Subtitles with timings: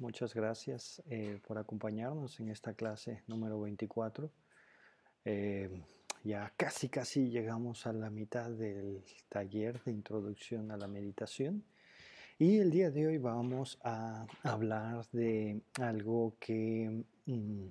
[0.00, 4.30] muchas gracias eh, por acompañarnos en esta clase número 24.
[5.24, 5.70] Eh,
[6.24, 11.64] ya casi casi llegamos a la mitad del taller de introducción a la meditación
[12.38, 17.66] y el día de hoy vamos a hablar de algo que mm,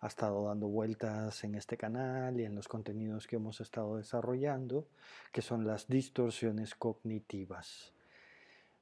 [0.00, 4.86] ha estado dando vueltas en este canal y en los contenidos que hemos estado desarrollando,
[5.32, 7.94] que son las distorsiones cognitivas.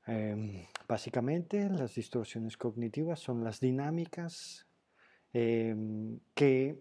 [0.07, 4.67] Em, básicamente, las distorsiones cognitivas son las dinámicas
[5.33, 6.79] em, que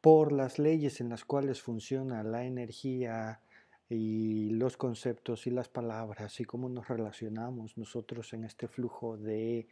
[0.00, 3.40] por las leyes en las cuales funciona la energía
[3.88, 9.68] y los conceptos y las palabras y cómo nos relacionamos nosotros en este flujo de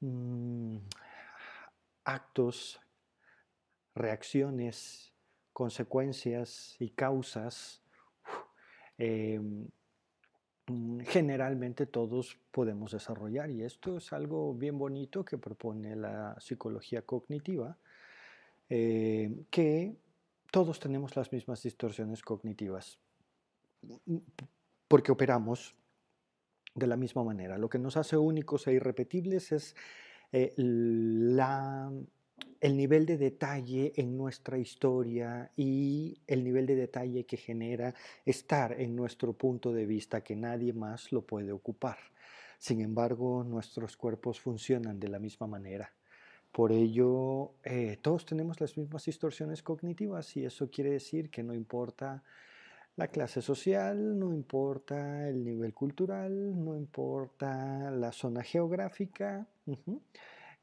[0.00, 0.78] mm,
[2.04, 2.80] actos,
[3.94, 5.12] reacciones,
[5.52, 7.82] consecuencias y causas,
[8.98, 9.68] em,
[11.04, 17.78] generalmente todos podemos desarrollar y esto es algo bien bonito que propone la psicología cognitiva,
[18.68, 19.96] eh, que
[20.50, 22.98] todos tenemos las mismas distorsiones cognitivas
[24.06, 24.16] mm,
[24.88, 25.76] porque operamos
[26.74, 27.58] de la misma manera.
[27.58, 29.76] Lo que nos hace únicos e irrepetibles es
[30.32, 31.90] eh, la
[32.60, 38.80] el nivel de detalle en nuestra historia y el nivel de detalle que genera estar
[38.80, 41.98] en nuestro punto de vista que nadie más lo puede ocupar.
[42.58, 45.92] Sin embargo, nuestros cuerpos funcionan de la misma manera.
[46.50, 51.54] Por ello, eh, todos tenemos las mismas distorsiones cognitivas y eso quiere decir que no
[51.54, 52.22] importa
[52.96, 59.46] la clase social, no importa el nivel cultural, no importa la zona geográfica.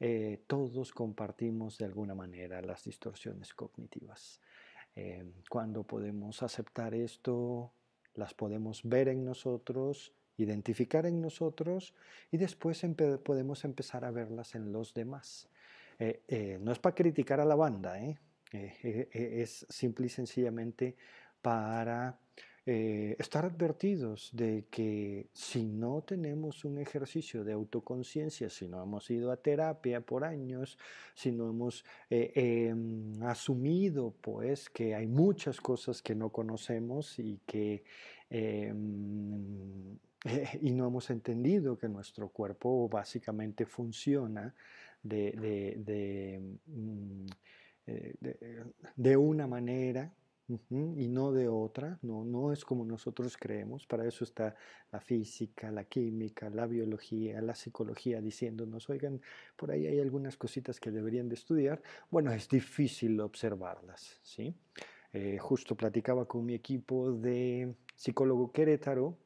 [0.06, 4.42] Eh, todos compartimos de alguna manera las distorsiones cognitivas.
[4.98, 7.72] Eh, cuando podemos aceptar esto,
[8.14, 11.94] las podemos ver en nosotros, identificar en nosotros
[12.32, 12.86] y después
[13.24, 15.48] podemos empezar a verlas en los demás.
[15.98, 17.98] Eh, no es para criticar a la banda,
[18.52, 20.98] es simple y sencillamente
[21.42, 22.20] para
[22.66, 29.12] eh, estar advertidos de que si no tenemos un ejercicio de autoconciencia, si no hemos
[29.12, 30.78] ido a terapia por años,
[31.14, 37.42] si no hemos eh, em, asumido pues que hay muchas cosas que no conocemos y
[37.46, 37.84] que
[38.30, 39.98] em,
[40.62, 44.56] y no hemos entendido que nuestro cuerpo básicamente funciona
[45.02, 45.32] de,
[45.78, 47.26] de mm,
[47.88, 50.14] eh, una manera
[50.48, 54.56] y no de otra, no, no es como nosotros creemos, para eso está
[54.92, 59.22] la física, la química, la biología, la psicología diciéndonos, oigan,
[59.56, 64.54] por ahí hay algunas cositas que deberían de estudiar, bueno, es difícil observarlas, ¿sí?
[65.14, 69.18] Eh, justo platicaba con mi equipo de psicólogo Querétaro,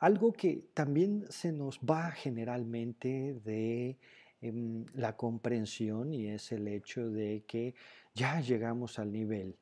[0.00, 3.98] algo que también se nos va generalmente de
[4.40, 7.74] em, la comprensión y es el hecho de que
[8.14, 9.56] ya llegamos al nivel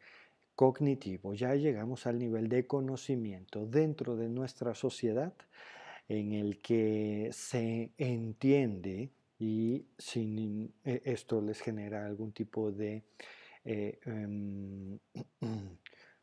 [0.59, 5.33] cognitivo, ya llegamos al nivel de conocimiento dentro de nuestra sociedad
[6.09, 13.05] en el que se entiende y si e, esto les genera algún tipo de
[13.65, 14.99] eh, em,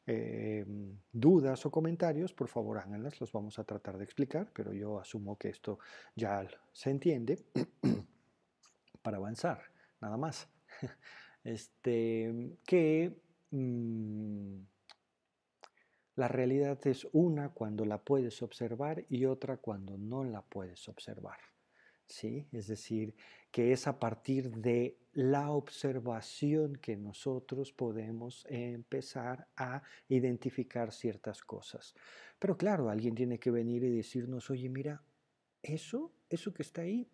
[0.06, 5.00] em, dudas o comentarios, por favor háganlas, los vamos a tratar de explicar, pero yo
[5.00, 5.80] asumo que esto
[6.14, 7.40] ya se entiende
[9.02, 9.62] para avanzar,
[10.02, 10.50] nada más.
[11.46, 13.14] Este, que
[13.56, 14.66] Mm,
[16.16, 21.38] la realidad es una cuando la puedes observar y otra cuando no la puedes observar.
[22.08, 22.48] ¿sí?
[22.52, 23.16] Es decir,
[23.52, 31.96] que es a partir de la observación que nosotros podemos empezar a identificar ciertas cosas.
[32.40, 35.02] Pero claro, alguien tiene que venir y decirnos, oye, mira,
[35.62, 37.08] eso, eso que está ahí,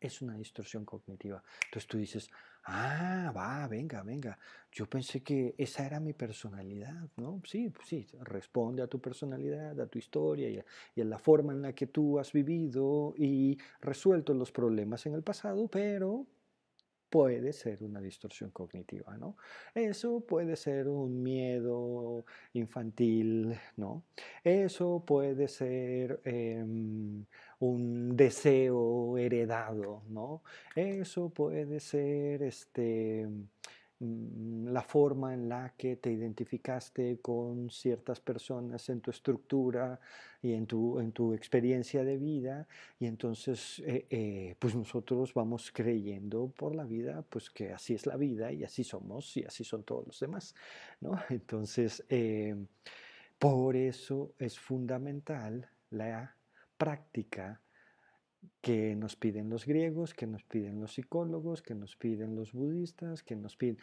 [0.00, 1.42] es una distorsión cognitiva.
[1.66, 2.30] Entonces tú dices,
[2.64, 4.38] ah, va, venga, venga,
[4.72, 7.40] yo pensé que esa era mi personalidad, ¿no?
[7.44, 10.64] Sí, sí, responde a tu personalidad, a tu historia y a,
[10.94, 15.14] y a la forma en la que tú has vivido y resuelto los problemas en
[15.14, 16.26] el pasado, pero
[17.10, 19.36] puede ser una distorsión cognitiva, ¿no?
[19.74, 24.04] Eso puede ser un miedo infantil, ¿no?
[24.44, 27.24] Eso puede ser em,
[27.60, 30.42] un deseo heredado, ¿no?
[30.74, 33.26] Eso puede ser este
[34.00, 39.98] la forma en la que te identificaste con ciertas personas en tu estructura
[40.40, 42.68] y en tu, en tu experiencia de vida
[43.00, 48.06] y entonces eh, eh, pues nosotros vamos creyendo por la vida pues que así es
[48.06, 50.54] la vida y así somos y así son todos los demás
[51.00, 51.18] ¿no?
[51.30, 52.54] entonces eh,
[53.36, 56.36] por eso es fundamental la
[56.76, 57.60] práctica
[58.60, 63.22] que nos piden los griegos, que nos piden los psicólogos, que nos piden los budistas,
[63.22, 63.78] que nos piden...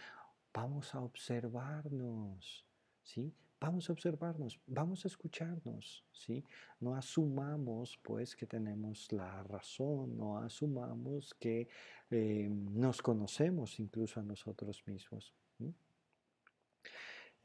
[0.53, 2.65] Vamos a observarnos,
[3.03, 3.33] ¿sí?
[3.59, 6.43] Vamos a observarnos, vamos a escucharnos, ¿sí?
[6.79, 11.67] No asumamos, pues, que tenemos la razón, no asumamos que
[12.11, 15.33] eh, nos conocemos incluso a nosotros mismos.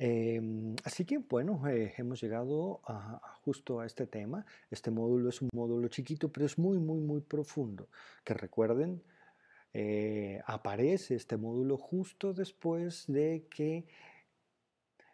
[0.02, 4.46] Em, así que bueno, eh, hemos llegado a, justo a este tema.
[4.70, 7.90] Este módulo es un módulo chiquito, pero es muy, muy, muy profundo.
[8.24, 9.02] Que recuerden,
[9.74, 13.86] eh, aparece este módulo justo después de que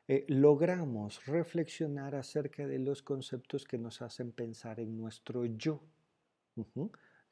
[0.07, 5.83] eh, logramos reflexionar acerca de los conceptos que nos hacen pensar en nuestro yo,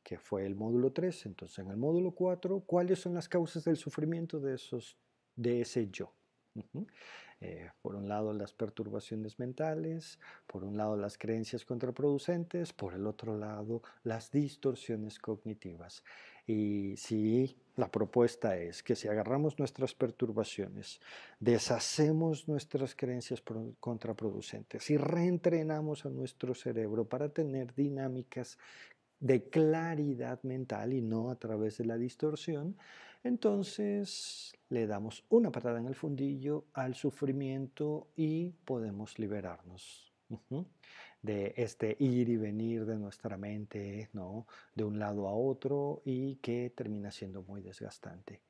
[0.02, 1.26] que fue el módulo 3.
[1.26, 4.98] Entonces, en el módulo 4, ¿cuáles son las causas del sufrimiento de, esos,
[5.36, 6.12] de ese yo?
[7.44, 13.06] Eh, por un lado las perturbaciones mentales, por un lado las creencias contraproducentes, por el
[13.06, 16.02] otro lado las distorsiones cognitivas.
[16.46, 21.00] Y si la propuesta es que si agarramos nuestras perturbaciones,
[21.38, 23.43] deshacemos nuestras creencias
[23.79, 28.58] contraproducentes y reentrenamos a nuestro cerebro para tener dinámicas
[29.20, 32.76] de claridad mental y no a través de la distorsión,
[33.24, 40.12] entonces le damos una patada en el fundillo al sufrimiento y podemos liberarnos
[41.22, 44.46] de este ir y venir de nuestra mente, ¿no?
[44.74, 48.42] De un lado a otro y que termina siendo muy desgastante.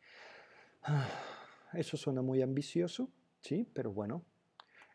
[1.73, 3.11] Eso suena muy ambicioso,
[3.43, 4.25] sí, pero bueno,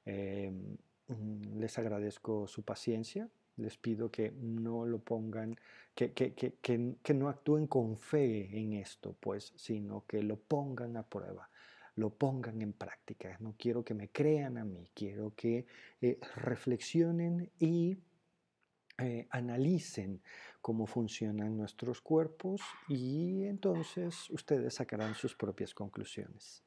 [0.06, 0.78] em,
[1.08, 3.30] mm, les agradezco su paciencia,
[3.60, 5.56] les pido que no lo pongan,
[5.94, 10.98] que, que, que, que, no actúen con fe en esto, pues, sino que lo pongan
[10.98, 11.50] a prueba,
[11.96, 13.38] lo pongan en práctica.
[13.40, 15.66] No quiero que me crean a mí, quiero que
[16.02, 17.98] eh, reflexionen y
[18.98, 20.22] eh, analicen
[20.62, 26.64] cómo funcionan nuestros cuerpos y entonces ustedes sacarán sus propias conclusiones.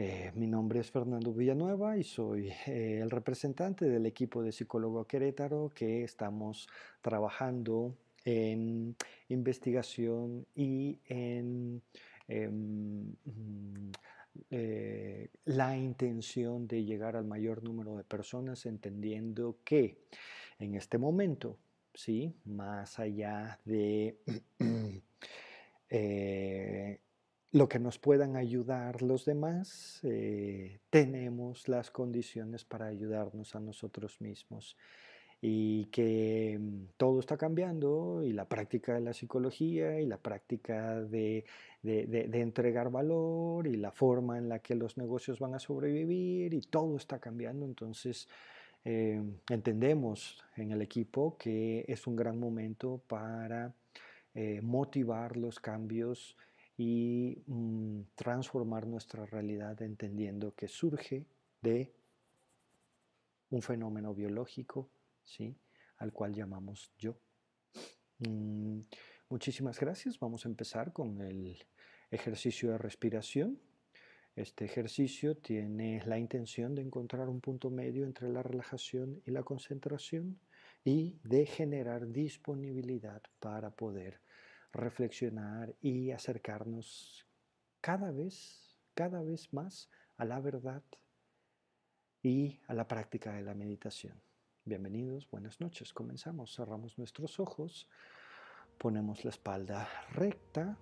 [0.00, 5.08] Eh, mi nombre es Fernando Villanueva y soy eh, el representante del equipo de psicólogo
[5.08, 6.68] Querétaro que estamos
[7.02, 8.94] trabajando en
[9.28, 11.82] investigación y en
[12.28, 13.90] em, mm,
[14.52, 19.98] eh, la intención de llegar al mayor número de personas entendiendo que
[20.60, 21.58] en este momento,
[21.92, 22.32] ¿sí?
[22.44, 24.16] más allá de
[27.50, 34.20] lo que nos puedan ayudar los demás, eh, tenemos las condiciones para ayudarnos a nosotros
[34.20, 34.76] mismos.
[35.40, 41.00] Y que mm, todo está cambiando y la práctica de la psicología y la práctica
[41.00, 41.44] de,
[41.84, 46.96] entregar valor y la forma en la que los negocios van a sobrevivir y todo
[46.96, 47.64] está cambiando.
[47.64, 48.28] Entonces,
[48.84, 53.72] eh, entendemos en el equipo que es un gran momento para
[54.34, 56.36] eh, motivar los cambios
[56.78, 61.26] y mm, transformar nuestra realidad entendiendo que surge
[61.60, 61.92] de
[63.50, 64.88] un fenómeno biológico,
[65.24, 65.56] ¿sí?
[65.96, 67.18] al cual llamamos yo.
[68.20, 68.82] Mm,
[69.28, 70.20] muchísimas gracias.
[70.20, 71.58] Vamos a empezar con el
[72.12, 73.58] ejercicio de respiración.
[74.36, 79.42] Este ejercicio tiene la intención de encontrar un punto medio entre la relajación y la
[79.42, 80.38] concentración
[80.84, 84.20] y de generar disponibilidad para poder
[84.72, 87.26] reflexionar y acercarnos
[87.80, 90.82] cada vez, cada vez más a la verdad
[92.22, 94.20] y a la práctica de la meditación.
[94.64, 95.92] Bienvenidos, buenas noches.
[95.92, 97.88] Comenzamos, cerramos nuestros ojos,
[98.76, 100.76] ponemos la espalda recta.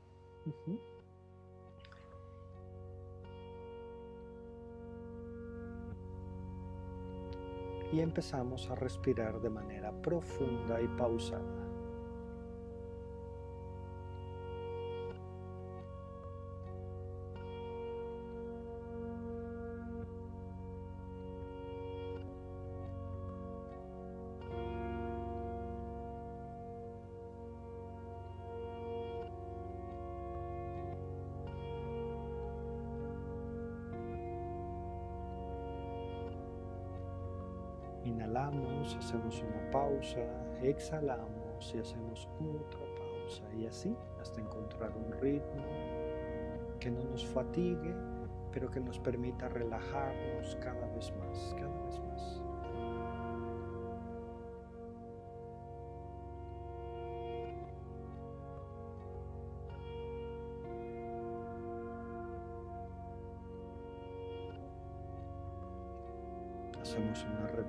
[7.93, 11.66] Y empezamos a respirar de manera profunda y pausada.
[38.95, 40.21] Hacemos una pausa,
[40.63, 45.65] exhalamos y hacemos otra pausa y así hasta encontrar un ritmo
[46.79, 47.95] que no nos fatigue,
[48.53, 52.43] pero que nos permita relajarnos cada vez más, cada vez más.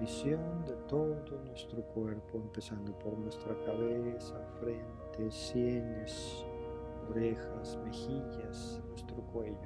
[0.07, 6.45] De todo nuestro cuerpo, empezando por nuestra cabeza, frente, sienes,
[7.09, 9.57] orejas, mejillas, nuestro cuello,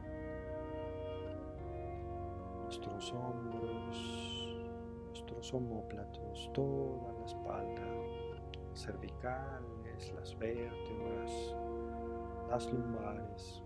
[2.63, 4.57] nuestros hombros,
[5.05, 7.87] nuestros homóplatos, toda la espalda,
[8.73, 11.55] cervicales, las vértebras,
[12.49, 13.61] las lumbares,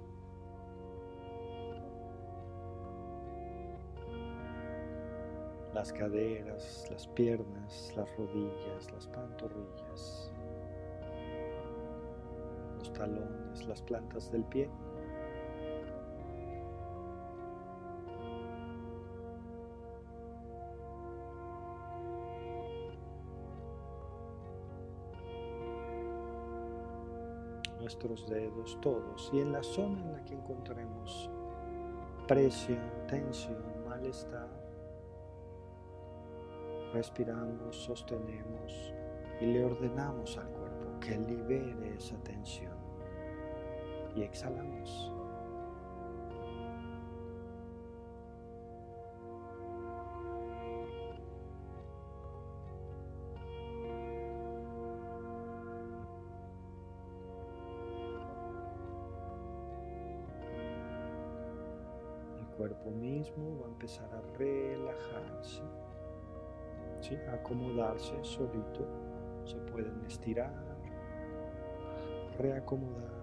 [5.75, 10.32] las caderas, las piernas, las rodillas, las pantorrillas,
[12.79, 14.70] los talones, las plantas del pie.
[27.82, 31.29] nuestros dedos todos y en la zona en la que encontremos
[32.27, 34.65] presión, tensión, malestar,
[36.96, 38.94] respiramos, sostenemos
[39.42, 42.74] y le ordenamos al cuerpo que libere esa tensión.
[44.16, 45.12] Y exhalamos.
[62.40, 65.62] El cuerpo mismo va a empezar a relajarse
[67.14, 68.86] acomodarse solito.
[69.46, 70.52] Se pueden estirar,
[72.40, 73.15] reacomodar.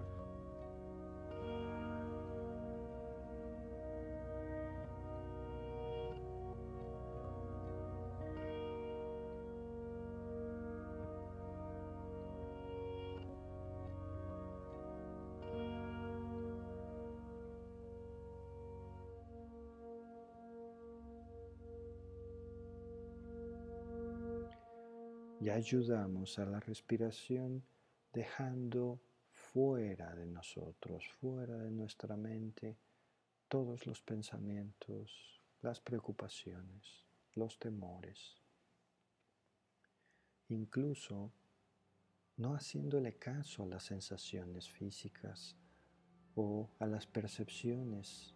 [25.53, 27.63] Ayudamos a la respiración
[28.11, 28.99] dejando
[29.31, 32.75] fuera de nosotros, fuera de nuestra mente,
[33.47, 37.05] todos los pensamientos, las preocupaciones,
[37.35, 38.41] los temores.
[40.49, 41.31] Incluso
[42.37, 45.55] no haciéndole caso a las sensaciones físicas
[46.35, 48.33] o a las percepciones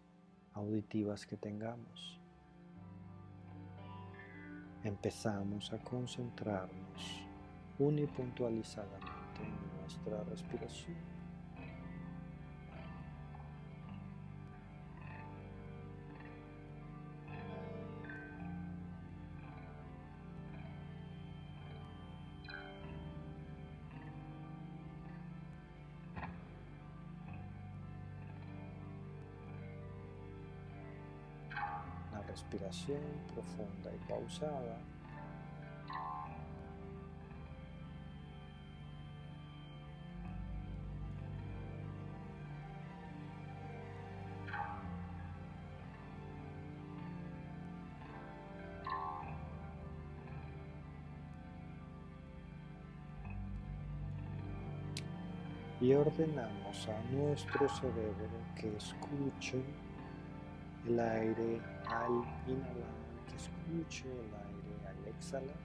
[0.52, 2.20] auditivas que tengamos
[4.88, 7.22] empezamos a concentrarnos
[7.78, 11.17] unipuntualizadamente en nuestra respiración.
[32.28, 33.00] Respiración
[33.34, 34.78] profunda y pausada.
[55.80, 59.62] Y ordenamos a nuestro cerebro que escuche
[60.88, 62.96] el aire al inhalar,
[63.28, 65.56] que escuche el aire al exhalar.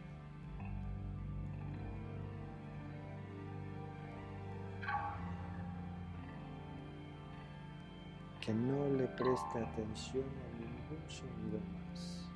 [8.42, 12.30] Que no le preste atención a ningún sonido más.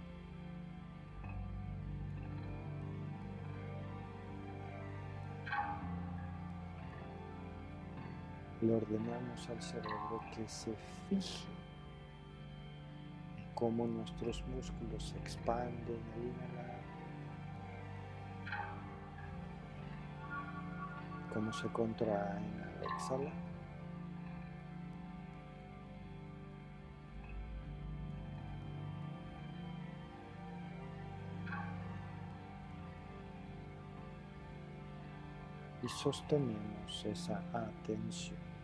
[8.62, 10.74] Le ordenamos al cerebro que se
[11.10, 11.57] fije
[13.58, 16.80] cómo nuestros músculos se expanden al inhalar,
[21.34, 23.34] cómo se contraen al exhalar.
[35.82, 38.57] Y sostenemos esa atención.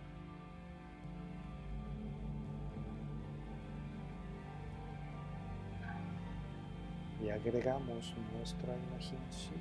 [7.43, 9.59] Agregamos nuestra imaginación,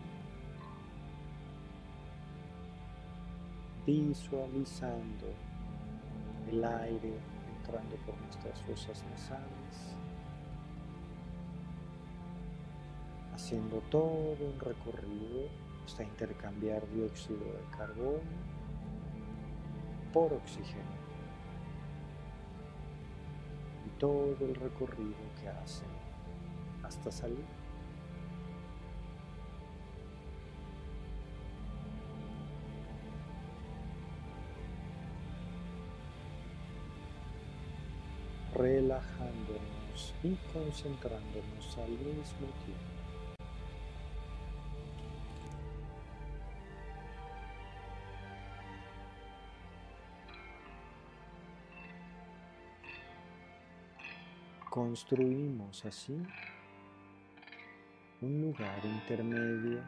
[3.85, 5.27] visualizando
[6.49, 7.19] el aire
[7.59, 9.97] entrando por nuestras fosas nasales,
[13.35, 15.49] haciendo todo un recorrido
[15.85, 18.21] hasta intercambiar dióxido de carbono
[20.12, 21.03] por oxígeno.
[23.87, 25.85] Y todo el recorrido que hace
[26.85, 27.62] hasta salir.
[38.62, 42.92] Relajándonos y concentrándonos al mismo tiempo.
[54.71, 56.16] Construimos así
[58.21, 59.83] un lugar intermedio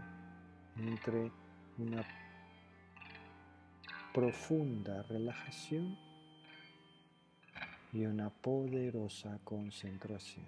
[0.76, 1.30] entre
[1.78, 2.04] una
[4.12, 5.96] profunda relajación
[7.94, 10.44] y una poderosa concentración.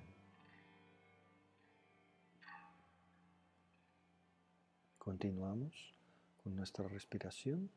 [4.98, 5.94] Continuamos
[6.42, 7.70] con nuestra respiración.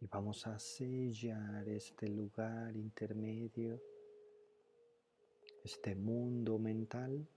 [0.00, 3.78] Y vamos a sellar este lugar intermedio,
[5.64, 7.28] este mundo mental.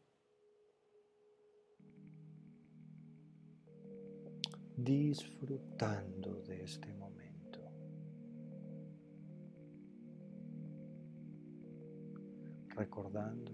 [4.76, 7.60] disfrutando de este momento.
[12.70, 13.52] Recordando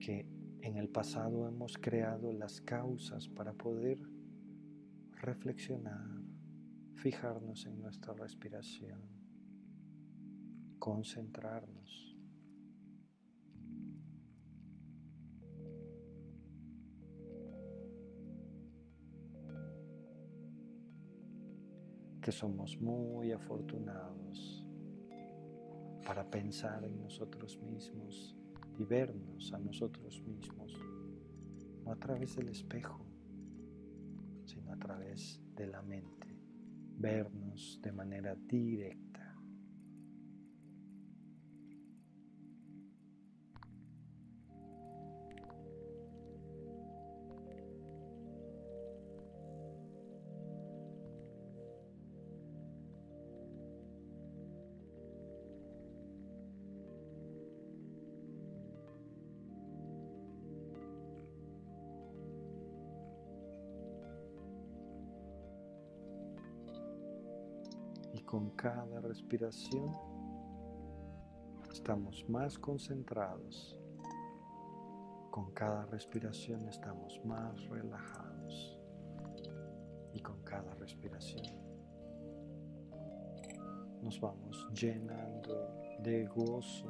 [0.00, 0.26] que
[0.62, 3.98] en el pasado hemos creado las causas para poder
[5.20, 6.22] reflexionar,
[6.94, 9.17] fijarnos en nuestra respiración,
[10.78, 12.08] concentrarnos.
[22.28, 24.62] que somos muy afortunados
[26.04, 28.36] para pensar en nosotros mismos
[28.78, 30.74] y vernos a nosotros mismos,
[31.82, 33.02] no a través del espejo,
[34.44, 36.38] sino a través de la mente,
[36.98, 39.07] vernos de manera directa.
[68.38, 69.90] Con cada respiración
[71.72, 73.76] estamos más concentrados.
[75.32, 78.78] Con cada respiración estamos más relajados.
[80.14, 81.46] Y con cada respiración
[84.02, 86.86] nos vamos llenando de gozo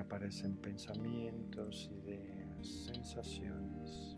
[0.00, 4.16] aparecen pensamientos, ideas, sensaciones,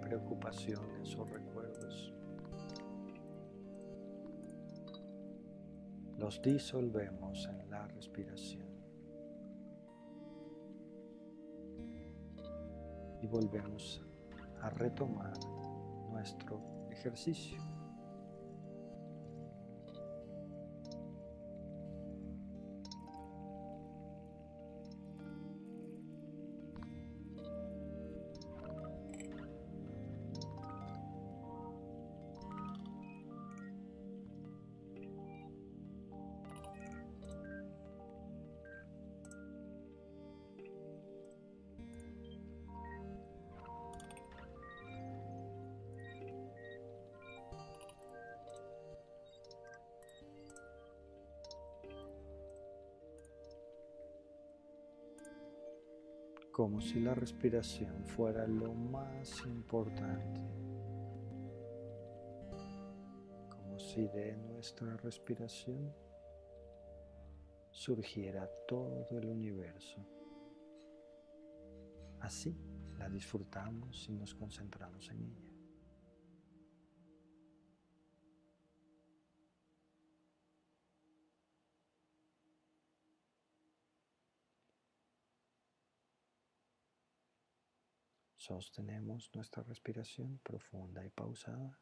[0.00, 2.14] preocupaciones o recuerdos.
[6.18, 8.66] Los disolvemos en la respiración
[13.20, 14.02] y volvemos
[14.62, 15.38] a retomar
[16.10, 17.77] nuestro ejercicio.
[56.58, 60.40] Como si la respiración fuera lo más importante,
[63.48, 65.94] como si de nuestra respiración
[67.70, 70.04] surgiera todo el universo.
[72.18, 72.56] Así
[72.98, 75.47] la disfrutamos y nos concentramos en ella.
[88.48, 91.78] Sostenemos nuestra respiración profunda y pausada.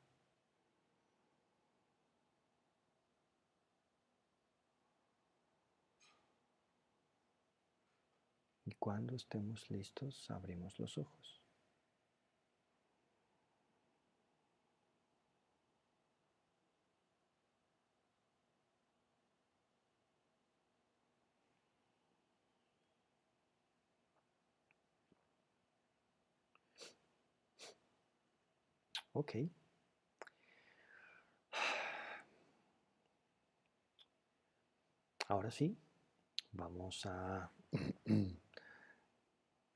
[8.78, 11.45] cuando estemos listos, abrimos los ojos.
[29.18, 29.32] Ok.
[35.28, 35.74] Ahora sí,
[36.52, 37.50] vamos a
[38.04, 38.36] em,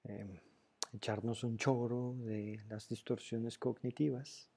[0.93, 4.51] echarnos un choro de las distorsiones cognitivas.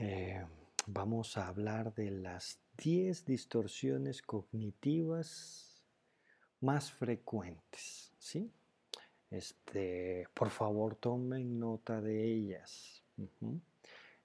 [0.00, 0.44] Eh,
[0.88, 5.84] vamos a hablar de las 10 distorsiones cognitivas
[6.60, 8.52] más frecuentes, ¿sí?
[9.30, 13.02] Este, por favor, tomen nota de ellas.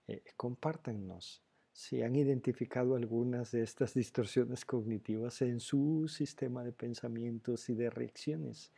[0.08, 7.70] Eh, compártenos si han identificado algunas de estas distorsiones cognitivas en su sistema de pensamientos
[7.70, 8.72] y de reacciones.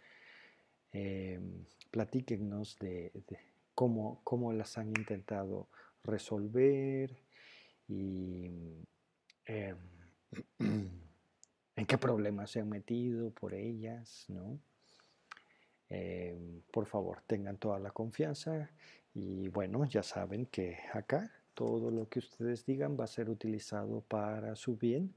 [0.93, 1.39] Eh,
[1.89, 3.11] platíquenos de,
[3.73, 5.69] cómo, cómo, las han intentado
[6.03, 7.17] resolver
[7.87, 8.51] y
[9.45, 9.77] em,
[11.75, 14.59] en qué problemas se han metido por ellas, ¿no?
[15.91, 18.71] Em, por favor, tengan toda la confianza
[19.13, 24.01] y bueno, ya saben que acá todo lo que ustedes digan va a ser utilizado
[24.01, 25.13] para su bien.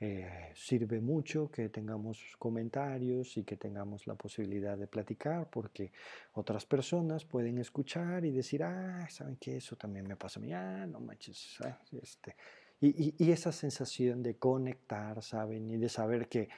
[0.00, 5.92] Eh, sirve mucho que tengamos comentarios y que tengamos la posibilidad de platicar porque
[6.34, 9.56] otras personas pueden escuchar y decir, ah, ¿saben qué?
[9.56, 12.36] Eso también me pasa a mí, ah, no manches, ah, este.
[12.80, 15.70] Y, esa sensación de conectar, ¿saben?
[15.70, 16.48] Y de saber que,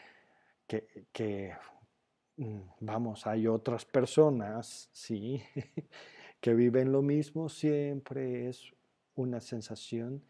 [0.66, 1.75] que, mm,
[2.80, 5.42] vamos, hay otras personas, ¿sí?
[6.40, 8.74] que viven lo mismo, siempre es
[9.14, 10.22] una sensación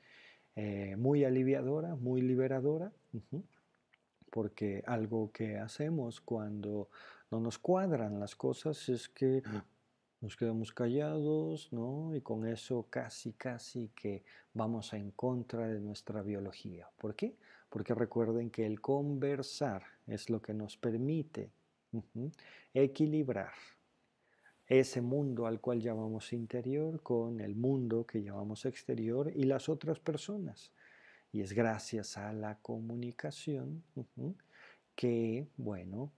[0.55, 2.93] eh, muy aliviadora, muy liberadora,
[4.31, 6.89] porque algo que hacemos cuando
[7.31, 9.43] no nos cuadran las cosas es que
[10.21, 12.15] nos quedamos callados, ¿no?
[12.15, 16.89] Y con eso casi, casi que vamos en contra de nuestra biología.
[16.97, 17.37] ¿Por qué?
[17.69, 21.51] Porque recuerden que el conversar es lo que nos permite
[22.75, 23.53] equilibrar
[24.67, 30.01] ese mundo al cual llamamos interior con el mundo que llamamos exterior y las otras
[30.01, 30.73] personas.
[31.33, 33.85] Y es gracias a la comunicación
[34.95, 36.13] que, bueno,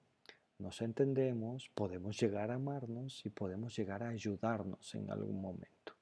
[0.59, 5.95] nos entendemos, podemos llegar a amarnos y podemos llegar a ayudarnos en algún momento.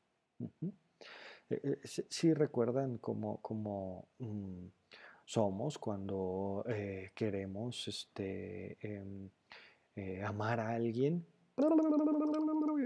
[1.49, 4.67] Eh, eh, si recuerdan cómo, mm,
[5.25, 8.79] somos cuando eh, queremos este,
[9.97, 11.25] em, amar a alguien,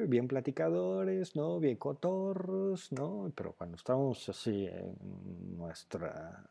[0.09, 1.59] bien platicadores, ¿no?
[1.59, 3.33] Bien cotorros, ¿no?
[3.35, 6.49] Pero cuando estamos así en nuestra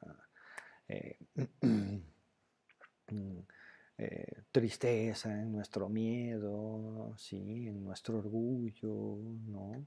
[0.87, 1.17] eh,
[3.97, 7.67] eh, tristeza, en nuestro miedo, ¿sí?
[7.67, 9.17] En nuestro orgullo,
[9.47, 9.85] ¿no?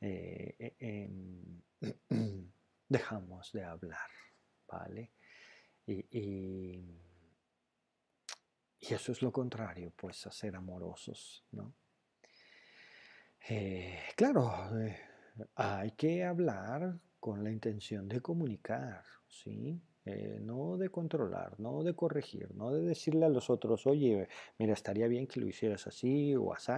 [0.00, 1.62] Eh, em,
[2.88, 4.10] dejamos de hablar,
[4.66, 5.12] ¿vale?
[5.86, 7.00] y
[8.80, 11.74] eso es lo contrario, pues, a ser amorosos, ¿no?
[13.48, 14.96] Eh, claro, eh,
[15.54, 19.80] hay que hablar con la intención de comunicar, ¿sí?
[20.04, 24.72] Eh, no de controlar, no de corregir, no de decirle a los otros, oye, mira,
[24.72, 26.72] estaría bien que lo hicieras así o así.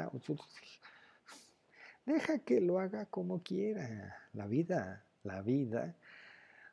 [2.05, 4.17] Deja que lo haga como quiera.
[4.33, 5.97] La vida, la vida,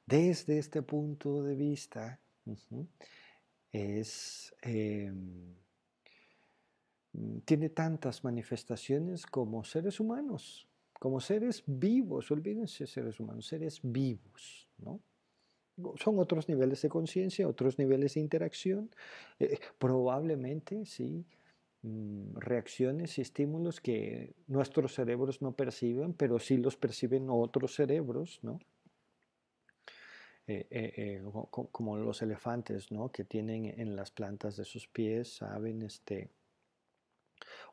[0.07, 2.19] desde este punto de vista,
[3.71, 5.55] es, em,
[7.45, 10.67] tiene tantas manifestaciones como seres humanos,
[10.99, 15.01] como seres vivos, olvídense seres humanos, seres vivos, ¿no?
[15.95, 18.89] Son otros niveles de conciencia, otros niveles de interacción,
[19.39, 21.25] eh, probablemente, sí,
[21.83, 28.39] mm, reacciones y estímulos que nuestros cerebros no perciben, pero sí los perciben otros cerebros,
[28.43, 28.59] ¿no?
[30.51, 31.21] Eh, eh, eh,
[31.71, 33.11] como los elefantes, ¿no?
[33.11, 36.31] Que tienen en las plantas de sus pies, saben, este,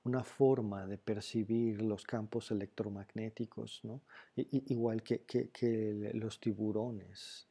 [0.05, 4.03] una forma de percibir los campos electromagnéticos, ¿no?
[4.35, 7.49] igual que, los tiburones.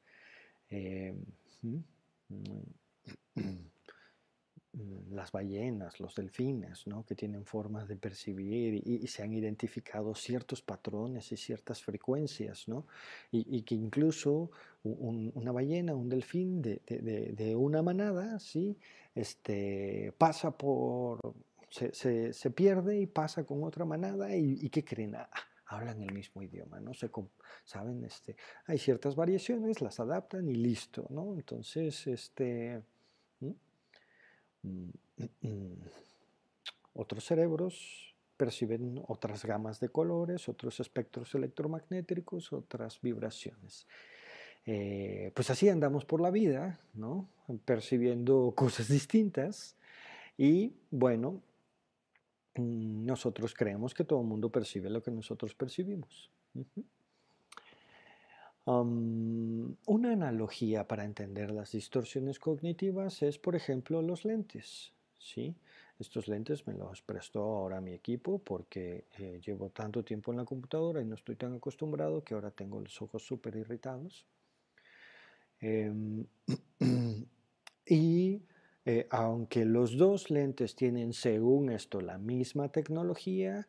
[0.70, 1.80] Mm,
[5.12, 7.06] las ballenas, los delfines, ¿no?
[7.06, 12.86] que tienen formas de percibir y, se han identificado ciertos patrones y ciertas frecuencias, ¿no?
[13.32, 14.52] y, que incluso
[14.84, 18.78] una ballena, un delfín de, una manada, ¿sí?
[19.14, 21.20] este, pasa por,
[21.70, 25.16] se, se, pierde y pasa con otra manada y, ¿qué creen?
[25.16, 25.30] Ah,
[25.68, 26.94] hablan el mismo idioma, ¿no?
[26.94, 27.10] Se,
[27.64, 28.04] ¿Saben?
[28.06, 28.36] Este,
[28.66, 31.34] hay ciertas variaciones, las adaptan y listo, ¿no?
[31.34, 32.95] Entonces, este mm, mm,
[36.94, 43.88] otros cerebros perciben otras gamas de colores, otros espectros electromagnéticos, otras vibraciones.
[44.66, 47.30] Eh, pues así andamos por la vida, ¿no?
[47.66, 49.76] Percibiendo cosas distintas
[50.38, 51.42] y bueno,
[52.56, 56.32] mm, nosotros creemos que todo el mundo percibe lo que nosotros percibimos.
[58.66, 64.92] Una analogía para entender las distorsiones cognitivas es, por ejemplo, los lentes.
[65.20, 65.56] ¿sí?
[66.00, 70.46] Estos lentes me los prestó ahora mi equipo porque eh, llevo tanto tiempo en la
[70.46, 74.26] computadora y no estoy tan acostumbrado que ahora tengo los ojos súper irritados.
[75.62, 76.26] Em,
[77.86, 78.42] y
[78.86, 83.68] eh, aunque los dos lentes tienen, según esto, la misma tecnología,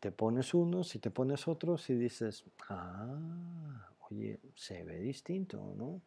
[0.00, 6.00] te pones unos y te pones otros y dices, ah, oye, se ve distinto, ¿no?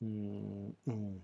[0.00, 1.16] Mm, mm.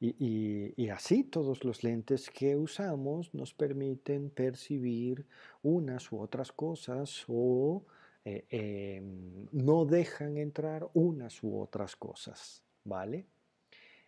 [0.00, 5.26] Y, así todos los lentes que usamos nos permiten percibir
[5.62, 7.84] unas u otras cosas o
[8.24, 13.26] eh, em, no dejan entrar unas u otras cosas, ¿vale?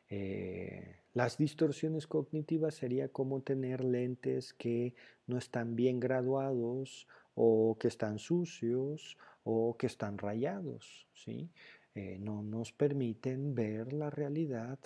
[0.09, 4.95] Eh, las distorsiones cognitivas sería como tener lentes que
[5.27, 9.17] no están bien graduados o que están sucios
[9.49, 11.49] o que están rayados, ¿sí?
[11.95, 14.79] Eh, no nos permiten ver la realidad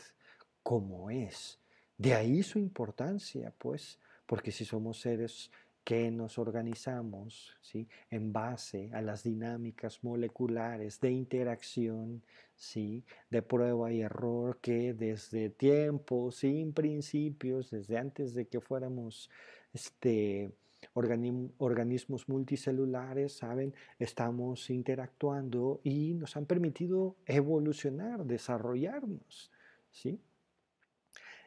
[0.63, 1.59] como es.
[1.97, 5.51] De ahí su importancia, pues, porque si somos seres
[5.83, 7.89] que nos organizamos ¿sí?
[8.11, 12.23] en base a las dinámicas moleculares de interacción,
[12.55, 13.03] ¿sí?
[13.31, 19.31] de prueba y error que desde tiempos, sin principios, desde antes de que fuéramos
[19.73, 20.53] este,
[20.95, 23.75] organismos multicelulares, ¿saben?
[23.99, 29.51] Estamos interactuando y nos han permitido evolucionar, desarrollarnos.
[29.91, 30.21] ¿sí?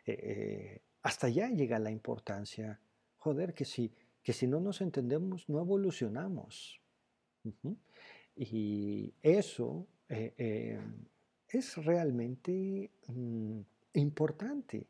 [0.06, 2.80] Eh, eh, hasta allá llega la importancia.
[3.18, 3.92] Joder, que si
[4.24, 6.80] que si no nos entendemos, no evolucionamos.
[8.36, 10.80] Y eso eh,
[11.50, 13.60] es realmente mm,
[13.96, 14.88] importante,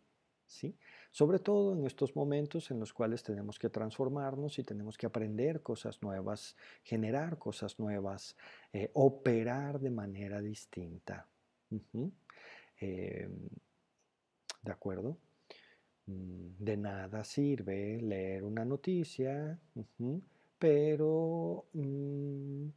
[0.54, 0.76] ¿sí?
[1.12, 5.62] Sobre todo en estos momentos en los cuales tenemos que transformarnos y tenemos que aprender
[5.62, 8.36] cosas nuevas, generar cosas nuevas,
[8.72, 11.28] eh, operar de manera distinta.
[12.80, 13.50] Em,
[14.62, 15.18] ¿De acuerdo?
[16.06, 19.60] Mm, de nada sirve leer una noticia,
[20.58, 22.68] pero mm,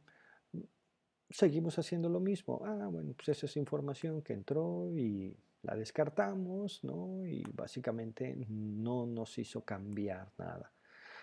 [1.29, 2.61] seguimos haciendo lo mismo.
[2.65, 7.25] Ah, bueno, pues esa es información que entró y la descartamos, ¿no?
[7.25, 10.71] Y básicamente no nos hizo cambiar nada.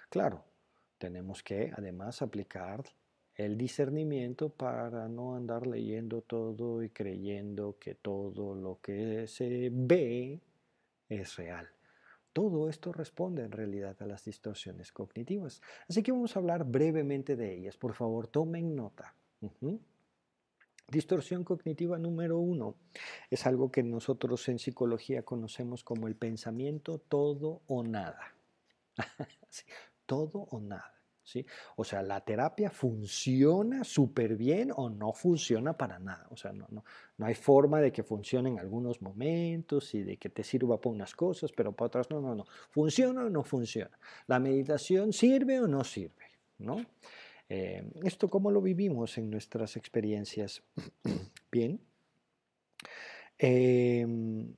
[0.08, 0.44] Claro,
[0.98, 2.84] tenemos que además aplicar
[3.34, 10.40] el discernimiento para no andar leyendo todo y creyendo que todo lo que se ve
[11.08, 11.68] es real.
[12.32, 15.62] Todo esto responde en realidad a las distorsiones cognitivas.
[15.88, 17.76] Así que vamos a hablar brevemente de ellas.
[17.76, 19.14] Por favor, tomen nota.
[20.88, 22.76] Distorsión cognitiva número uno
[23.30, 28.34] es algo que nosotros en psicología conocemos como el pensamiento todo o nada.
[30.06, 30.94] todo o nada.
[31.76, 36.26] O sea, la terapia funciona súper bien o no funciona para nada.
[36.30, 36.84] O sea, no, no,
[37.16, 40.94] no hay forma de que funcione en algunos momentos y de que te sirva para
[40.94, 42.44] unas cosas, pero para otras no, no, no.
[42.70, 43.98] ¿Funciona o no funciona?
[44.26, 46.24] ¿La meditación sirve o no sirve?
[46.58, 46.76] ¿No?
[47.48, 50.62] Eh, ¿Esto cómo lo vivimos en nuestras experiencias?
[51.52, 51.80] bien.
[53.38, 54.54] Em,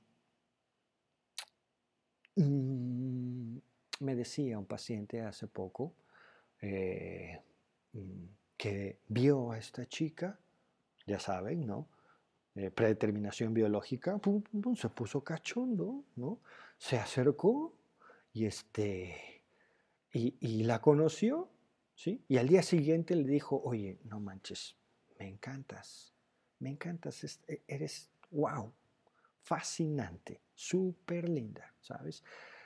[2.35, 3.57] mm,
[3.99, 5.95] me decía un paciente hace poco,
[6.61, 7.41] eh,
[7.93, 10.39] mm, que vio a esta chica,
[11.05, 11.89] ya saben, ¿no?
[12.55, 14.19] Eh, predeterminación biológica,
[14.75, 16.39] se puso cachondo, ¿no?
[16.77, 17.75] Se acercó
[18.33, 19.43] y, este,
[20.11, 21.49] y, la conoció,
[21.97, 22.23] ¿sí?
[22.29, 24.77] Y al día siguiente le dijo, oye, no manches,
[25.19, 26.13] me encantas,
[26.59, 28.71] me encantas, e, eres, wow,
[29.41, 32.23] fascinante, súper linda, ¿sabes?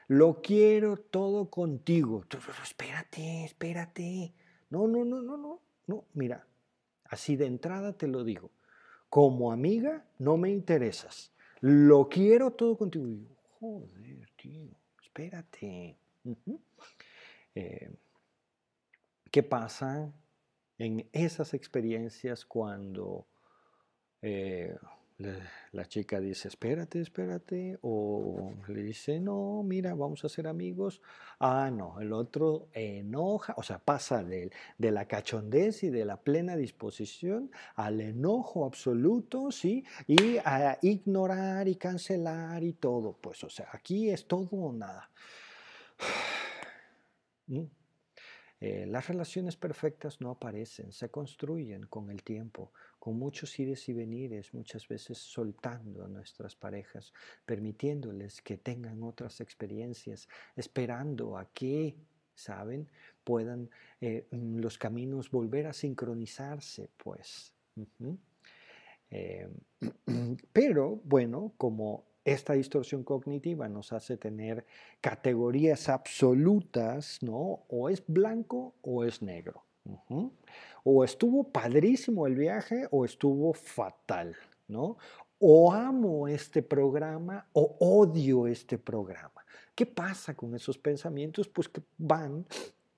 [0.08, 2.26] Lo quiero todo contigo.
[2.62, 4.34] espérate, espérate.
[4.70, 5.62] No, no, no, no, no.
[5.88, 6.46] No, mira,
[7.06, 8.52] así de entrada te lo digo.
[9.10, 11.32] Como amiga no me interesas.
[11.62, 13.08] Lo quiero todo contigo.
[13.60, 14.68] joder, tío,
[15.02, 15.98] espérate.
[17.56, 17.92] Eh,
[19.32, 20.14] ¿Qué pasa
[20.78, 23.28] en esas experiencias cuando
[24.22, 24.76] eh,
[25.72, 31.02] la chica dice, espérate, espérate, o le dice, no, mira, vamos a ser amigos.
[31.40, 36.58] Ah, no, el otro enoja, o sea, pasa de, la cachondez y de la plena
[36.58, 39.86] disposición al enojo absoluto, ¿sí?
[40.08, 43.14] Y a ignorar y cancelar y todo.
[43.14, 45.10] Pues, o sea, aquí es todo o nada.
[47.48, 47.81] ¿Mm?
[48.62, 53.94] Eh, las relaciones perfectas no aparecen, se construyen con el tiempo, con muchos ires y
[53.94, 57.12] venires, muchas veces soltando a nuestras parejas,
[57.44, 61.96] permitiéndoles que tengan otras experiencias, esperando a que,
[62.36, 62.88] ¿saben?,
[63.24, 67.54] puedan eh, mm, los caminos volver a sincronizarse, pues.
[69.10, 69.50] Eh,
[70.54, 74.66] pero, bueno, como esta distorsión cognitiva nos hace tener
[75.00, 77.64] categorías absolutas, ¿no?
[77.70, 79.64] O es blanco o es negro.
[80.84, 84.36] O estuvo padrísimo el viaje o estuvo fatal,
[84.68, 84.98] ¿no?
[85.40, 89.44] O amo este programa o odio este programa.
[89.74, 91.48] ¿Qué pasa con esos pensamientos?
[91.48, 92.46] Pues que van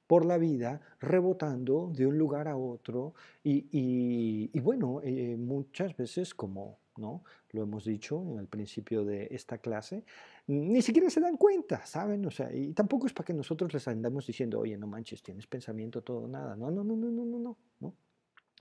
[0.07, 6.77] por la vida rebotando de un lugar a otro y, bueno, eh, muchas veces como
[6.97, 7.23] ¿no?
[7.51, 10.03] Lo hemos dicho en el principio de esta clase,
[10.47, 12.25] ni siquiera se dan cuenta, ¿saben?
[12.25, 15.47] O sea, y tampoco es para que nosotros les andamos diciendo, oye, no manches, tienes
[15.47, 16.55] pensamiento todo, nada.
[16.55, 17.95] No, no, no, no, no, no, no.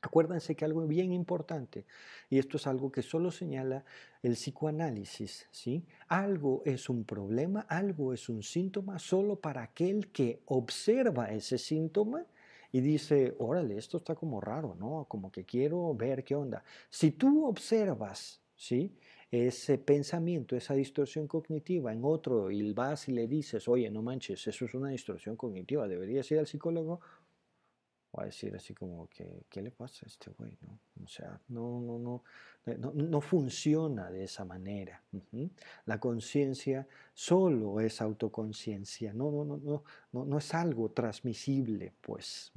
[0.04, 1.86] Acuérdense que algo bien importante,
[2.28, 3.84] y esto es algo que solo señala
[4.20, 5.86] el psicoanálisis, ¿sí?
[6.08, 12.26] Algo es un problema, algo es un síntoma solo para aquel que observa ese síntoma
[12.72, 15.04] y dice, órale, esto está como raro, ¿no?
[15.04, 16.64] Como que quiero ver qué onda.
[16.88, 18.96] Si tú observas, ¿sí?
[19.30, 24.46] Ese pensamiento, esa distorsión cognitiva en otro y vas y le dices, oye, no manches,
[24.46, 27.00] eso es una distorsión cognitiva, deberías ir al psicólogo,
[28.18, 30.56] va a decir así como que, ¿qué le pasa a este güey?
[30.62, 30.78] No?
[31.04, 32.24] O sea, no, no, no,
[32.64, 35.02] eh, no, funciona de esa manera.
[35.84, 42.52] La conciencia solo es autoconciencia, no, no, no, no, no, es algo transmisible, pues.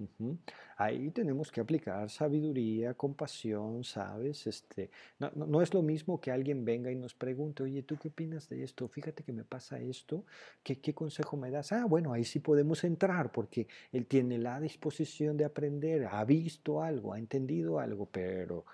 [0.77, 4.45] Ahí tenemos que aplicar sabiduría, compasión, ¿sabes?
[4.45, 8.09] Este, no, no, es lo mismo que alguien venga y nos pregunte, oye, ¿tú qué
[8.09, 8.87] opinas de esto?
[8.87, 10.23] Fíjate que me pasa esto,
[10.61, 11.71] ¿qué, qué consejo me das?
[11.71, 16.83] Ah, bueno, ahí sí podemos entrar porque él tiene la disposición de aprender, ha visto
[16.83, 18.65] algo, ha entendido algo, pero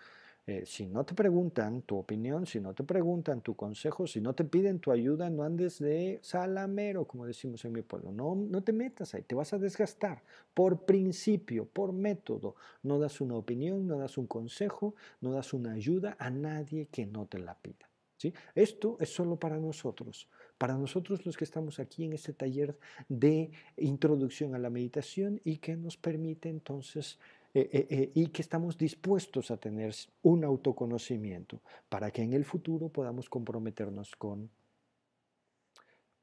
[0.51, 4.35] eh, si no te preguntan tu opinión, si no te preguntan tu consejo, si no
[4.35, 8.11] te piden tu ayuda, no andes de salamero, como decimos en mi pueblo.
[8.11, 10.21] No, no te metas ahí, te vas a desgastar.
[10.53, 15.71] Por principio, por método, no das una opinión, no das un consejo, no das una
[15.71, 17.89] ayuda a nadie que no te la pida.
[18.17, 18.33] ¿sí?
[18.53, 20.27] Esto es solo para nosotros.
[20.57, 25.59] Para nosotros los que estamos aquí en este taller de introducción a la meditación y
[25.59, 27.19] que nos permite entonces
[27.53, 32.45] eh, eh, eh, y que estamos dispuestos a tener un autoconocimiento para que en el
[32.45, 34.49] futuro podamos comprometernos con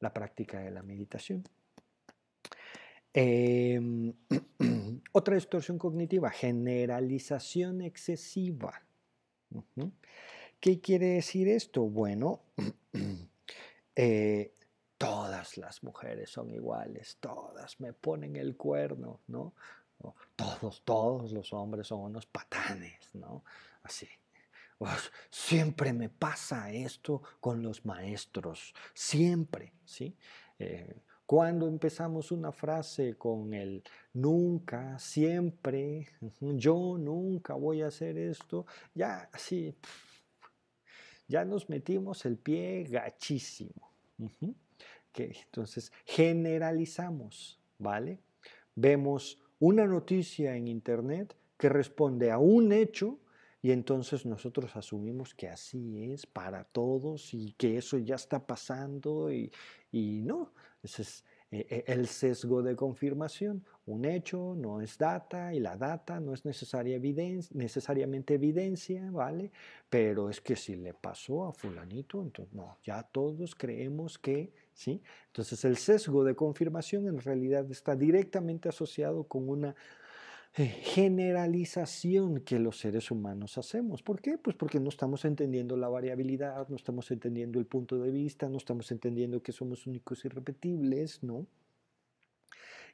[0.01, 1.45] la práctica de la meditación.
[3.13, 4.15] Em,
[5.13, 8.81] otra distorsión cognitiva, generalización excesiva.
[10.61, 11.83] ¿Qué quiere decir esto?
[11.83, 12.41] Bueno,
[14.97, 19.53] todas las mujeres son iguales, todas me ponen el cuerno, ¿no?
[20.37, 23.45] Todos, todos los hombres son unos patanes, ¿no?
[23.83, 24.09] Así.
[25.31, 30.17] siempre me pasa esto con los maestros, siempre, ¿sí?
[30.59, 33.83] Eh, cuando empezamos una frase con el
[34.15, 36.09] nunca, siempre,
[36.41, 39.77] yo nunca voy a hacer esto, ya así,
[41.27, 43.93] ya nos metimos el pie gachísimo.
[45.13, 48.21] que, entonces, generalizamos, ¿vale?
[48.75, 53.19] Vemos una noticia en Internet que responde a un hecho
[53.61, 59.33] y entonces nosotros asumimos que así es para todos y que eso ya está pasando
[59.33, 59.51] y,
[59.93, 63.65] no, ese es eh, eh, el sesgo de confirmación.
[63.87, 69.51] Un hecho no es data y la data no es necesariamente evidencia, ¿vale?
[69.91, 74.53] Pero es que si le pasó a fulanito, entonces no, ya todos creemos que
[74.87, 79.75] entonces el sesgo de confirmación en realidad está directamente asociado con una
[80.57, 84.03] eh, generalización que los seres humanos hacemos.
[84.03, 84.39] ¿Por qué?
[84.39, 88.57] Pues porque no estamos entendiendo la variabilidad, no estamos entendiendo el punto de vista, no
[88.57, 91.47] estamos entendiendo que somos únicos y repetibles, ¿no?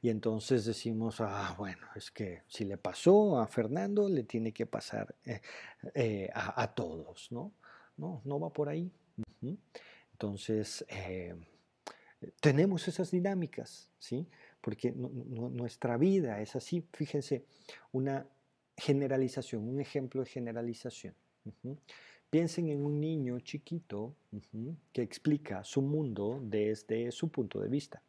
[0.03, 4.67] Y entonces decimos, ah, bueno, es que si le pasó a Fernando, le tiene que
[4.67, 5.41] pasar eh,
[5.95, 7.53] eh, a, todos, ¿no?
[7.97, 8.91] No, no va por ahí.
[10.13, 10.85] Entonces,
[12.41, 14.27] tenemos esas dinámicas, ¿sí?
[14.61, 17.45] Porque nuestra vida es así, fíjense,
[17.93, 18.27] una
[18.77, 21.15] generalización, un ejemplo de generalización.
[22.31, 24.17] piensen en un niño chiquito
[24.93, 28.03] que explica su mundo desde su punto de vista.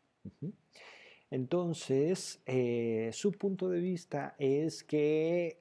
[1.30, 5.60] Entonces, eh, su punto de vista es que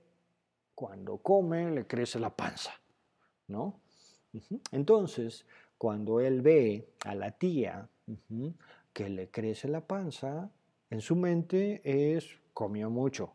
[0.74, 2.72] cuando come le crece la panza,
[3.48, 3.80] ¿no?
[4.72, 5.46] Entonces,
[5.78, 7.88] cuando él ve a la tía
[8.92, 10.50] que le crece la panza,
[10.90, 13.32] en su mente es comió mucho,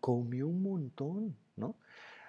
[0.00, 1.76] comió un montón, ¿no?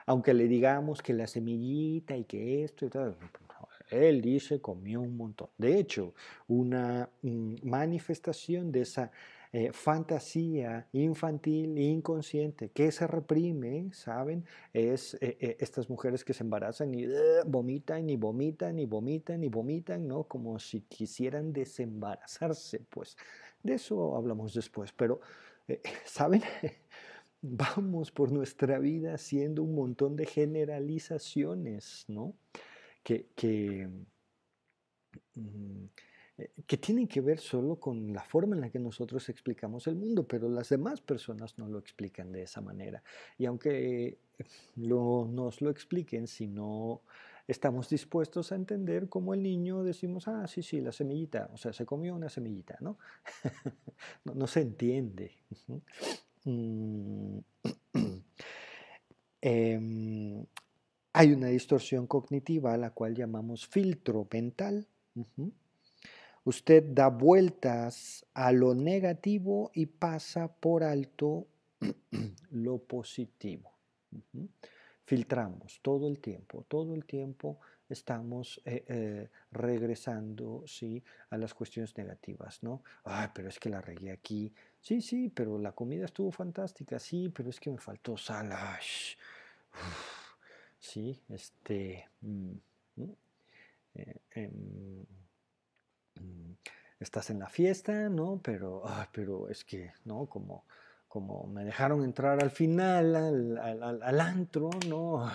[0.06, 2.90] Aunque le digamos que la semillita y que esto y
[3.92, 5.50] él dice comió un montón.
[5.58, 6.14] De hecho,
[6.48, 9.12] una mm, manifestación de esa
[9.52, 14.46] eh, fantasía infantil e inconsciente que se reprime, ¿saben?
[14.74, 17.08] Es eh, eh, estas mujeres que se embarazan y
[17.48, 20.26] vomitan y vomitan y vomitan y vomitan, ¿no?
[20.26, 23.18] Como si quisieran desembarazarse, pues.
[23.64, 25.20] De eso hablamos después, pero,
[26.06, 26.44] ¿saben?
[27.42, 32.36] Vamos por nuestra vida haciendo un montón de generalizaciones, ¿no?
[33.02, 33.90] Que, que
[35.34, 35.86] mm,
[36.66, 40.28] que tienen que ver solo con la forma en la que nosotros explicamos el mundo,
[40.28, 43.04] pero las demás personas no lo explican de esa manera.
[43.38, 44.18] Y aunque
[44.76, 47.02] nos lo expliquen, si no
[47.48, 51.74] estamos dispuestos a entender como el niño decimos, ah, sí, sí, la semillita, o sea,
[51.74, 52.98] se comió una semillita, ¿no?
[54.24, 55.34] no, se entiende.
[56.46, 57.40] Mm.
[59.42, 60.46] Em,
[61.14, 64.88] hay una distorsión cognitiva a la cual llamamos filtro mental.
[66.50, 71.46] Usted da vueltas a lo negativo y pasa por alto
[72.50, 73.72] lo positivo.
[75.06, 81.04] Filtramos todo el tiempo, todo el tiempo estamos eh, eh, regresando ¿sí?
[81.30, 82.82] a las cuestiones negativas, ¿no?
[83.04, 84.52] Ay, pero es que la regué aquí.
[84.82, 86.98] Sí, sí, pero la comida estuvo fantástica.
[86.98, 88.52] Sí, pero es que me faltó sal.
[90.80, 92.10] sí, este...
[92.22, 92.54] Mm,
[93.94, 95.06] eh, em,
[97.00, 98.40] estás en la fiesta, ¿no?
[98.44, 100.26] Pero, pero es que, ¿no?
[100.26, 100.66] Como,
[101.08, 105.28] como me dejaron entrar al final, al, antro, ¿no?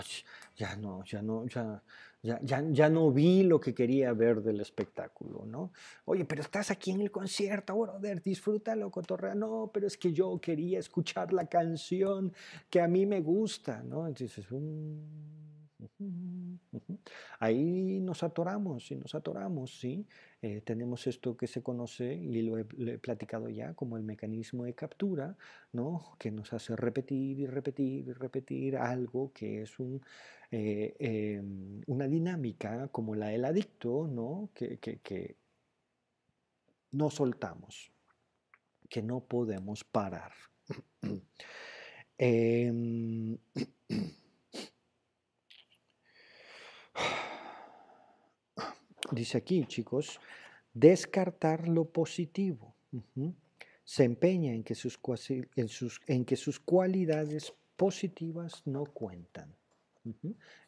[0.57, 1.83] ya no, ya no, ya,
[2.23, 5.73] ya, ya, no vi lo que quería ver del espectáculo, ¿no?
[6.05, 9.35] Oye, pero estás aquí en el concierto, brother, disfrútalo, cotorrea.
[9.35, 12.33] No, pero es que yo quería escuchar la canción
[12.71, 14.07] que a mí me gusta, ¿no?
[14.07, 14.47] Entonces,
[17.39, 20.07] Ahí nos atoramos y nos atoramos, ¿sí?
[20.43, 22.65] Eh, tenemos esto que se conoce, y lo he,
[22.99, 25.37] platicado ya, como el mecanismo de captura,
[25.73, 26.17] ¿no?
[26.19, 30.03] Que nos hace repetir y repetir y repetir algo que es un,
[30.51, 34.51] eh, em, una dinámica como la del adicto, ¿no?
[34.55, 35.37] Que, que
[36.93, 37.91] no soltamos,
[38.89, 40.33] que no podemos parar.
[42.19, 42.73] eh,
[49.15, 50.21] Dice aquí, chicos,
[50.73, 52.75] descartar lo positivo.
[53.85, 54.99] Se empeña en que, sus,
[56.07, 56.27] en,
[56.65, 59.55] cualidades positivas no cuentan.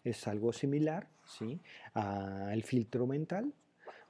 [0.04, 1.60] Es algo similar ¿sí?
[1.94, 3.52] al filtro mental,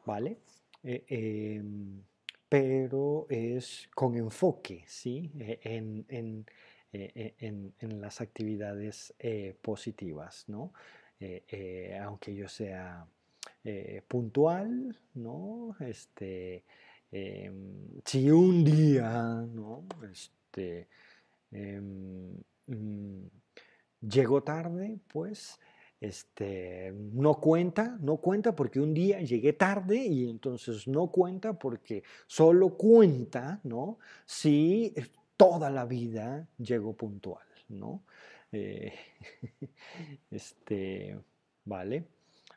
[0.04, 0.38] ¿vale?
[0.84, 2.02] Eh, em,
[2.48, 5.32] pero es con enfoque ¿sí?
[5.40, 6.46] E, en,
[6.92, 10.72] e, en, en las actividades eh, positivas, ¿no?
[11.18, 13.06] Eh, aunque yo sea
[13.68, 15.74] eh, puntual, ¿no?
[15.80, 16.62] Este,
[17.10, 19.84] em, si un día, ¿no?
[20.08, 20.86] Este,
[21.50, 22.32] em,
[22.68, 23.26] mm,
[24.00, 25.58] llego tarde, pues,
[26.00, 32.04] este, no cuenta, no cuenta porque un día llegué tarde y entonces no cuenta porque
[32.28, 33.98] solo cuenta, ¿no?
[34.26, 34.94] Si
[35.36, 38.04] toda la vida llego puntual, ¿no?
[38.52, 38.92] Eh,
[40.30, 41.18] este,
[41.64, 42.04] ¿vale?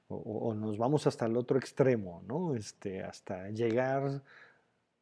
[0.10, 2.55] O, nos vamos hasta el otro extremo, ¿no?
[2.55, 4.24] Este, hasta llegar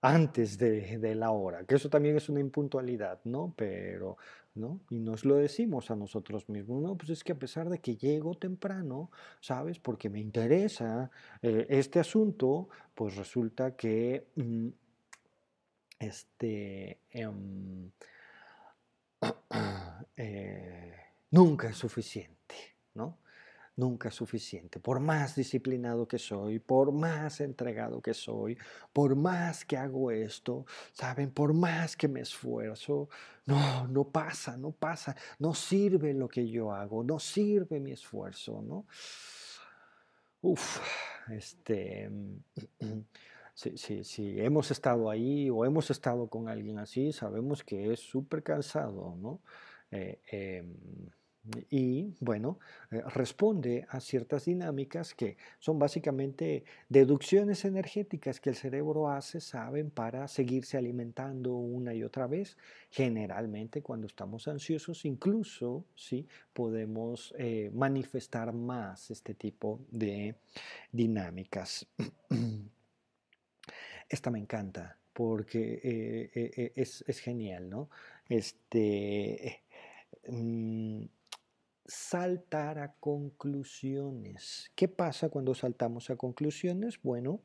[0.02, 3.54] antes de, la hora, que eso también es una impuntualidad, ¿no?
[3.56, 4.18] Pero,
[4.56, 4.82] ¿no?
[4.90, 7.96] Y nos lo decimos a nosotros mismos, no, pues es que a pesar de que
[7.96, 9.80] llego temprano, ¿sabes?
[9.80, 11.10] Porque me interesa
[11.42, 14.68] eh, este asunto, pues resulta que, mm,
[16.00, 17.92] este, em,
[20.18, 20.96] eh,
[21.32, 22.56] nunca es suficiente,
[22.94, 23.18] ¿no?
[23.78, 24.80] Nunca es suficiente.
[24.80, 28.58] Por más disciplinado que soy, por más entregado que soy,
[28.92, 31.32] por más que hago esto, ¿saben?
[31.32, 33.08] Por más que me esfuerzo,
[33.46, 38.62] no, no pasa, no pasa, no sirve lo que yo hago, no sirve mi esfuerzo,
[38.62, 38.86] ¿no?
[40.42, 40.80] Uf,
[41.30, 42.10] este...
[43.60, 48.44] Si, si, hemos estado ahí o hemos estado con alguien así, sabemos que es súper
[48.44, 49.42] cansado, ¿no?
[49.90, 50.76] Eh, em,
[51.70, 52.60] y bueno,
[52.92, 59.90] eh, responde a ciertas dinámicas que son básicamente deducciones energéticas que el cerebro hace, saben,
[59.90, 62.58] para seguirse alimentando una y otra vez.
[62.90, 66.28] Generalmente cuando estamos ansiosos, incluso ¿sí?
[66.54, 70.36] podemos eh, manifestar más este tipo de
[70.92, 71.88] dinámicas.
[74.10, 77.90] Esta me encanta porque eh, es, es, genial, ¿no?
[78.30, 79.64] Este,
[80.28, 81.04] mm,
[81.88, 84.72] saltar a conclusiones.
[84.76, 87.02] ¿Qué pasa cuando saltamos a conclusiones?
[87.02, 87.40] Bueno,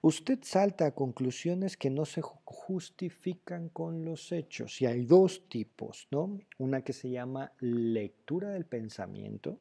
[0.00, 4.80] usted salta a conclusiones que no se justifican con los hechos.
[4.80, 6.38] Y hay dos tipos, ¿no?
[6.58, 9.58] Una que se llama lectura del pensamiento,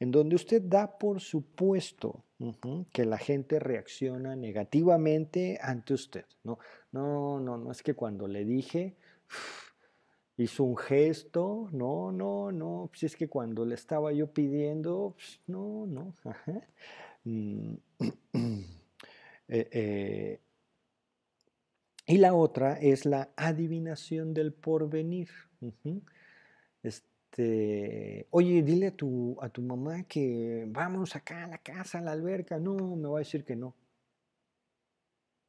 [0.00, 2.24] en donde usted da por supuesto
[2.92, 6.24] que la gente reacciona negativamente ante usted.
[6.42, 6.58] No,
[6.90, 8.96] no, no, no es que cuando le dije
[10.42, 15.40] hizo un gesto, no, no, no, pues es que cuando le estaba yo pidiendo, pues
[15.46, 16.14] no, no,
[17.24, 17.74] mm,
[19.48, 20.40] eh, eh,
[22.06, 25.28] y la otra es la adivinación del porvenir.
[26.82, 32.02] Este, oye, dile a tu, a tu mamá que vamos acá a la casa, a
[32.02, 32.58] la alberca.
[32.58, 33.76] No, me va a decir que no.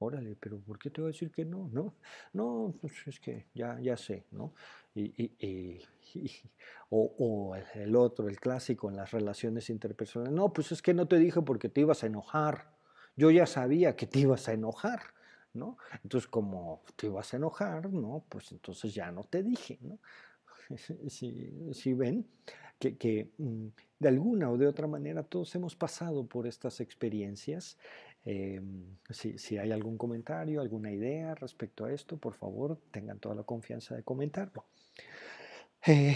[0.04, 1.70] Órale, pero ¿por qué te va a decir que no?
[1.72, 1.94] No,
[2.34, 4.54] no, pues es que ya, ya sé, ¿no?
[4.96, 5.80] y,
[6.90, 10.34] o, el otro, el clásico en las relaciones interpersonales.
[10.34, 12.72] No, pues es que no te dije porque te ibas a enojar.
[13.16, 15.02] Yo ya sabía que te ibas a enojar,
[15.54, 15.78] ¿no?
[16.04, 18.26] Entonces, como te ibas a enojar, ¿no?
[18.28, 20.00] Pues entonces ya no te dije, ¿no?
[21.10, 22.26] Si, ven
[22.82, 23.68] que, mm,
[24.00, 27.78] de alguna o de otra manera todos hemos pasado por estas experiencias.
[28.26, 33.44] Em, si, hay algún comentario, alguna idea respecto a esto, por favor, tengan toda la
[33.44, 34.66] confianza de comentarlo.
[35.86, 36.16] Eh,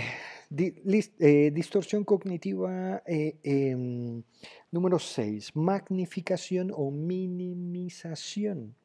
[1.19, 4.21] eh, distorsión cognitiva eh, em,
[4.71, 8.75] número 6, magnificación o minimización.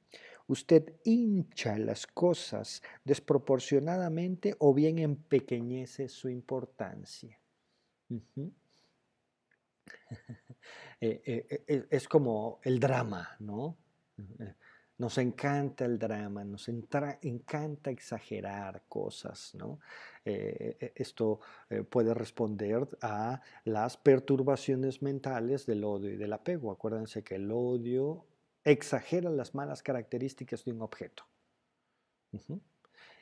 [0.47, 7.40] Usted hincha las cosas desproporcionadamente o bien empequeñece su importancia.
[11.01, 13.77] es como el drama, ¿no?
[14.99, 19.81] Nos encanta el drama, nos encanta exagerar cosas, ¿no?
[20.27, 21.41] Eh, esto
[21.71, 26.71] eh, puede responder a las perturbaciones mentales del odio y del apego.
[26.71, 28.27] Acuérdense que el odio
[28.63, 31.25] exagera las malas características de un objeto.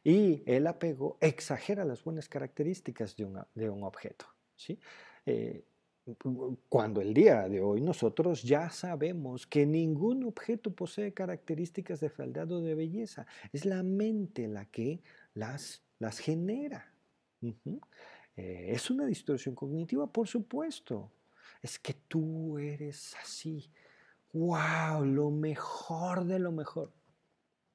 [0.02, 4.26] Y el apego exagera las buenas características de, de un objeto.
[5.26, 5.64] Eh,
[6.68, 12.50] cuando el día de hoy nosotros ya sabemos que ningún objeto posee características de fealdad
[12.52, 15.02] o de belleza, es la mente la que
[15.34, 16.92] las, las genera.
[17.40, 21.10] Eh, es una distorsión cognitiva, por supuesto.
[21.60, 23.70] Es que tú eres así.
[24.32, 25.04] ¡Wow!
[25.04, 26.92] Lo mejor de lo mejor.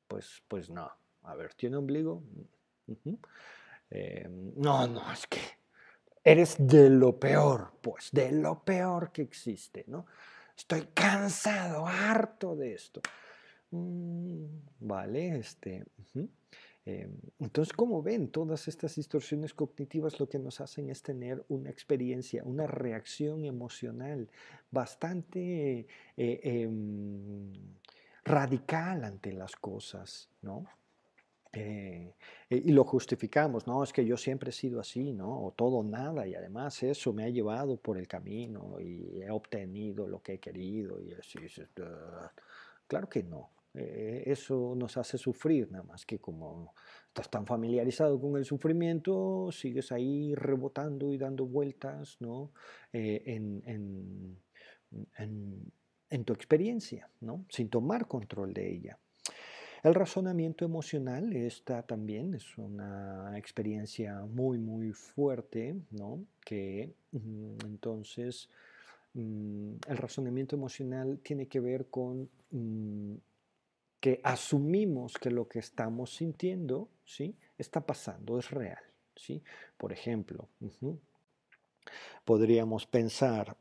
[0.08, 0.90] Pues, pues no.
[1.24, 2.24] A ver, ¿tiene ombligo?
[3.90, 5.40] Eh, no, no, es que
[6.24, 10.06] eres de lo peor, pues, de lo peor que existe, ¿no?
[10.56, 13.02] Estoy cansado, harto de esto.
[13.72, 14.46] Mm,
[14.80, 15.84] vale, este.
[16.86, 21.70] Em, entonces, como ven, todas estas distorsiones cognitivas lo que nos hacen es tener una
[21.70, 24.30] experiencia, una reacción emocional
[24.70, 27.52] bastante eh, em,
[28.26, 30.66] radical ante las cosas, ¿no?
[31.56, 32.16] Eh,
[32.50, 35.46] y lo justificamos, no, es que yo siempre he sido así, ¿no?
[35.46, 40.08] O todo nada, y además eso me ha llevado por el camino y he obtenido
[40.08, 41.40] lo que he querido, y así,
[42.88, 43.52] claro que no.
[43.76, 46.74] Eh, eso nos hace sufrir, nada más que como
[47.08, 52.52] estás tan familiarizado con el sufrimiento, sigues ahí rebotando y dando vueltas, ¿no?
[52.92, 54.38] Eh, en,
[56.10, 57.46] en tu experiencia, ¿no?
[57.50, 59.00] Sin tomar control de ella.
[59.84, 66.24] El razonamiento emocional, esta también es una experiencia muy, muy fuerte, ¿no?
[66.40, 68.48] Que mm, entonces
[69.14, 73.16] mm, el razonamiento emocional tiene que ver con mm,
[74.00, 77.36] que asumimos que lo que estamos sintiendo, ¿sí?
[77.58, 78.84] Está pasando, es real,
[79.18, 79.44] ¿sí?
[79.78, 80.48] Por ejemplo,
[82.24, 83.58] podríamos pensar,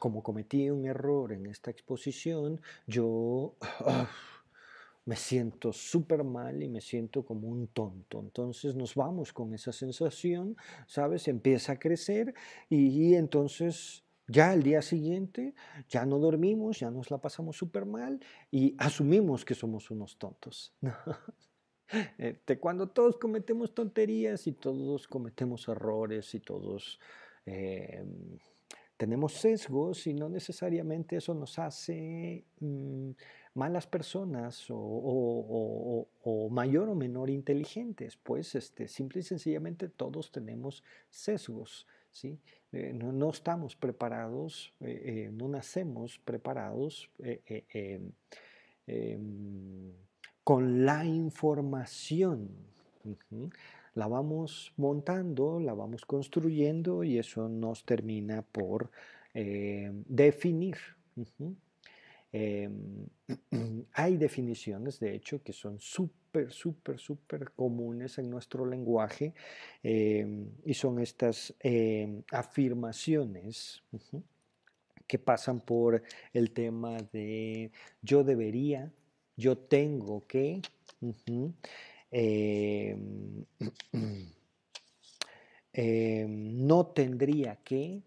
[0.00, 3.54] como cometí un error en esta exposición, yo
[5.04, 8.20] me siento súper mal y me siento como un tonto.
[8.20, 11.28] Entonces nos vamos con esa sensación, ¿sabes?
[11.28, 12.34] Empieza a crecer
[12.68, 15.54] y, entonces Ya al día siguiente
[15.88, 18.20] ya no dormimos, ya nos la pasamos súper mal
[18.52, 20.74] y asumimos que somos unos tontos.
[22.18, 27.00] Este, cuando todos cometemos tonterías y todos cometemos errores y todos
[27.44, 28.38] em,
[29.00, 33.12] tenemos sesgos y no necesariamente eso nos hace mm,
[33.54, 36.06] malas personas o,
[36.50, 41.86] mayor o menor inteligentes, pues este, simple y sencillamente todos tenemos sesgos.
[42.12, 42.38] ¿sí?
[42.72, 48.12] Eh, no, estamos preparados, eh, eh, no nacemos preparados em,
[48.86, 49.92] em,
[50.44, 52.50] con la información.
[53.94, 58.90] La vamos montando, la vamos construyendo y eso nos termina por
[59.32, 60.76] definir.
[62.32, 63.08] Em,
[63.92, 69.34] hay definiciones, de hecho, que son súper, súper, súper comunes en nuestro lenguaje
[69.82, 73.82] em, y son estas em, afirmaciones
[75.06, 78.92] que pasan por el tema de yo debería,
[79.36, 80.62] yo tengo que,
[86.28, 88.02] no tendría que,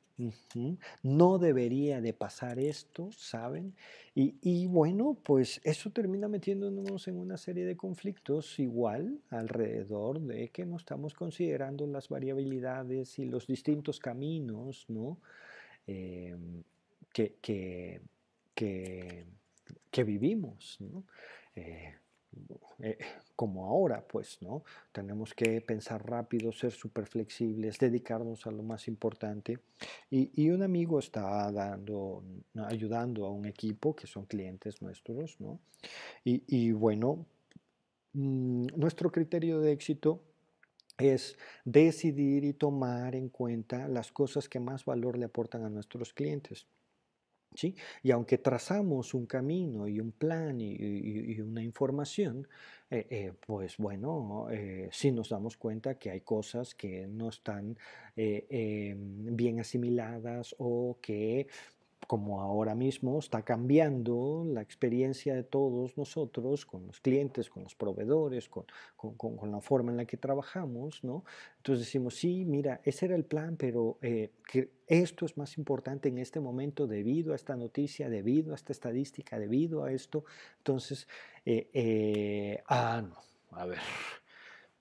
[1.02, 3.74] no debería de pasar esto, ¿saben?
[4.16, 10.66] Y, bueno, pues eso termina metiéndonos en una serie de conflictos igual alrededor de que
[10.66, 15.18] no estamos considerando las variabilidades y los distintos caminos, ¿no?
[15.88, 16.62] Em,
[17.12, 18.02] que, que,
[20.04, 21.04] vivimos, ¿no?
[21.56, 21.96] Eh,
[22.80, 22.98] eh,
[23.36, 24.64] como ahora, pues, ¿no?
[24.92, 29.60] Tenemos que pensar rápido, ser súper flexibles, dedicarnos a lo más importante.
[30.10, 32.24] Y, un amigo está dando,
[32.56, 35.60] ayudando a un equipo que son clientes nuestros, ¿no?
[36.24, 37.26] Y, bueno,
[38.14, 40.22] mm, nuestro criterio de éxito
[40.98, 46.14] es decidir y tomar en cuenta las cosas que más valor le aportan a nuestros
[46.14, 46.68] clientes.
[48.02, 52.48] Y aunque trazamos un camino y un plan y, una información,
[52.90, 57.78] eh, eh, pues bueno, eh, sí nos damos cuenta que hay cosas que no están
[58.16, 61.48] em, bien asimiladas o que
[62.08, 67.76] como ahora mismo está cambiando la experiencia de todos nosotros con los clientes, con los
[67.76, 68.66] proveedores, con,
[69.52, 71.24] la forma en la que trabajamos, ¿no?
[71.58, 76.10] Entonces decimos, sí, mira, ese era el plan, pero eh, que esto es más importante
[76.10, 80.26] en este momento debido a esta noticia, debido a esta estadística, debido a esto.
[80.58, 81.08] Entonces,
[81.46, 83.18] eh, eh, ah, no,
[83.58, 83.80] a ver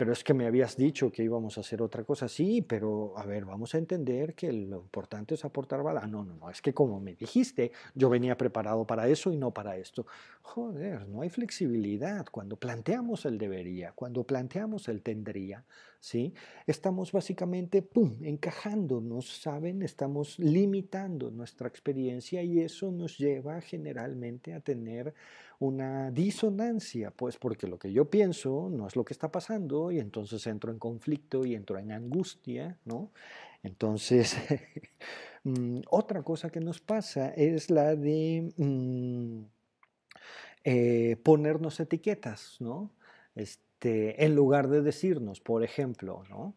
[0.02, 2.26] pero es que me habías dicho que íbamos a hacer otra cosa.
[2.26, 6.02] Sí, pero a ver, vamos a entender que lo importante es aportar valor.
[6.02, 9.36] Ah, no, no, no, es que como me dijiste, yo venía preparado para eso y
[9.36, 10.04] no para esto.
[10.42, 12.26] Joder, no hay flexibilidad.
[12.32, 15.64] Cuando planteamos el debería, cuando planteamos el tendría,
[16.02, 16.34] ¿sí?
[16.66, 19.82] Estamos básicamente, pum, encajándonos, ¿saben?
[19.82, 25.14] Estamos limitando nuestra experiencia y eso nos lleva generalmente a tener
[25.60, 30.00] una disonancia, pues porque lo que yo pienso no es lo que está pasando y
[30.00, 33.12] entonces entro en conflicto y entro en angustia, ¿no?
[33.62, 34.36] Entonces,
[35.44, 39.42] mm, otra cosa que nos pasa es la de mm,
[40.64, 42.90] eh, ponernos etiquetas, ¿no?
[43.36, 46.54] Este, en lugar de decirnos, por ejemplo, ¿no?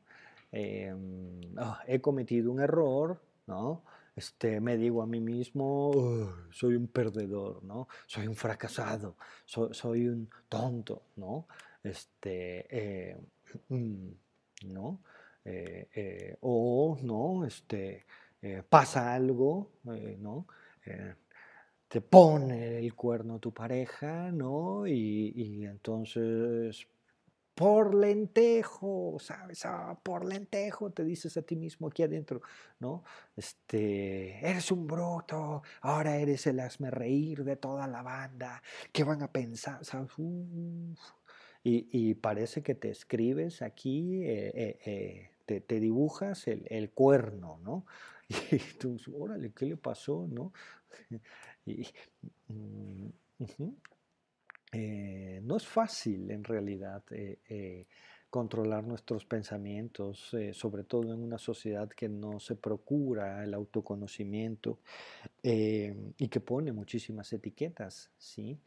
[0.52, 3.84] Em, ah, he cometido un error, ¿no?
[4.16, 7.88] este, me digo a mí mismo, soy un perdedor, ¿no?
[8.08, 11.48] Soy un fracasado, soy, un tonto, ¿no?
[11.84, 13.18] Este, eh,
[13.70, 14.10] mm,
[14.68, 15.02] ¿no?
[15.44, 17.46] Eh, eh, o, ¿no?
[17.46, 18.06] Este,
[18.70, 20.46] pasa algo, ¿no?
[21.88, 24.86] te pone el cuerno tu pareja, ¿no?
[24.86, 26.88] Y entonces
[27.56, 29.66] por lentejo, ¿sabes?
[29.66, 32.42] Ah, por lentejo, te dices a ti mismo aquí adentro,
[32.80, 33.04] ¿no?
[33.36, 39.24] Este, eres un bruto, ahora eres el hazme reír de toda la banda, ¿qué van
[39.24, 39.80] a pensar?
[41.64, 47.86] y, parece que te escribes aquí, eh, eh, eh, te, dibujas el, cuerno, ¿no?
[48.52, 50.54] Y tú, órale, ¿qué le pasó, no?
[51.66, 51.88] y,
[52.50, 53.08] mm,
[54.78, 57.88] eh, no es fácil en realidad eh, eh,
[58.30, 64.80] controlar nuestros pensamientos, sobre todo en una sociedad que no se procura el autoconocimiento
[65.42, 68.60] y que pone muchísimas etiquetas, ¿sí?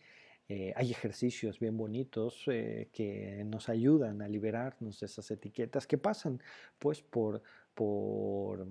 [0.48, 6.40] hay ejercicios bien bonitos que nos ayudan a liberarnos de esas etiquetas que pasan
[6.78, 7.42] pues por,
[7.74, 8.66] por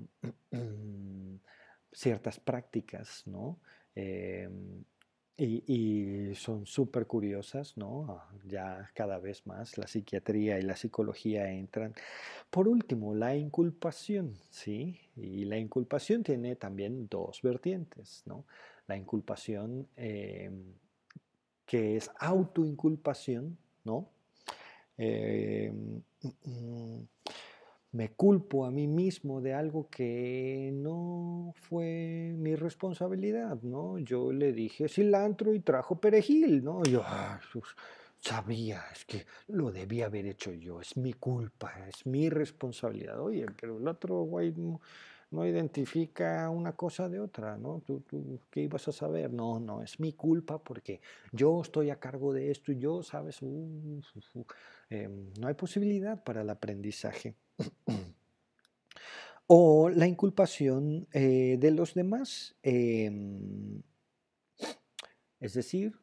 [1.91, 3.59] ciertas prácticas, ¿no?
[5.37, 8.05] Y, son súper curiosas, ¿no?
[8.09, 11.93] Ah, ya cada vez más la psiquiatría y la psicología entran.
[12.49, 14.99] Por último, la inculpación, ¿sí?
[15.15, 18.45] Y la inculpación tiene también dos vertientes, ¿no?
[18.87, 20.63] La inculpación em,
[21.65, 24.09] que es autoinculpación, ¿no?
[24.97, 25.97] Mm,
[27.97, 33.97] me culpo a mí mismo de algo que no fue mi responsabilidad, ¿no?
[33.97, 36.83] Yo le dije cilantro y trajo perejil, ¿no?
[36.83, 37.03] Yo
[38.19, 43.19] sabía, es que lo debía haber hecho yo, es mi culpa, es mi responsabilidad.
[43.19, 44.53] Oye, pero el otro güey
[45.31, 47.81] no, identifica una cosa de otra, ¿no?
[47.83, 49.33] ¿Tú, ¿Tú, qué ibas a saber?
[49.33, 53.39] No, no, es mi culpa porque yo estoy a cargo de esto y yo, ¿sabes?
[53.41, 57.35] Em, no hay posibilidad para el aprendizaje.
[59.47, 62.55] O la inculpación eh, de los demás.
[62.61, 63.81] Em,
[65.39, 65.97] es decir,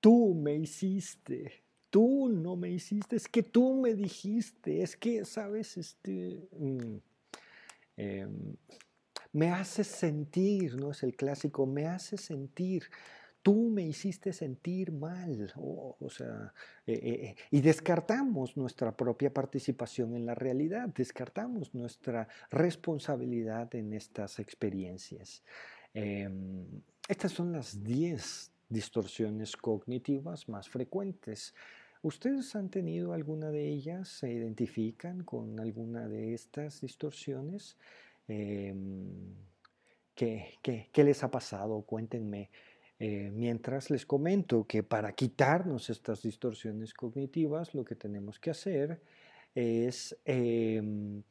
[0.00, 5.76] tú me hiciste, tú no me hiciste, es que tú me dijiste, es que, sabes,
[5.76, 6.96] este, mm,
[7.96, 8.56] em,
[9.32, 10.90] me hace sentir, ¿no?
[10.90, 12.84] Es el clásico, me hace sentir
[13.42, 16.54] tú me hiciste sentir mal, o sea,
[16.86, 23.92] eh, eh, eh, y descartamos nuestra propia participación en la realidad, descartamos nuestra responsabilidad en
[23.92, 25.42] estas experiencias.
[25.92, 26.64] Em,
[27.08, 31.54] estas son las 10 distorsiones cognitivas más frecuentes.
[32.00, 34.08] ¿Ustedes han tenido alguna de ellas?
[34.08, 37.76] ¿Se identifican con alguna de estas distorsiones?
[38.28, 39.34] Em,
[40.14, 41.82] ¿qué, qué les ha pasado?
[41.82, 42.50] Cuéntenme.
[43.04, 49.00] Eh, mientras les comento que para quitarnos estas distorsiones cognitivas, lo que tenemos que hacer
[49.56, 51.24] es em,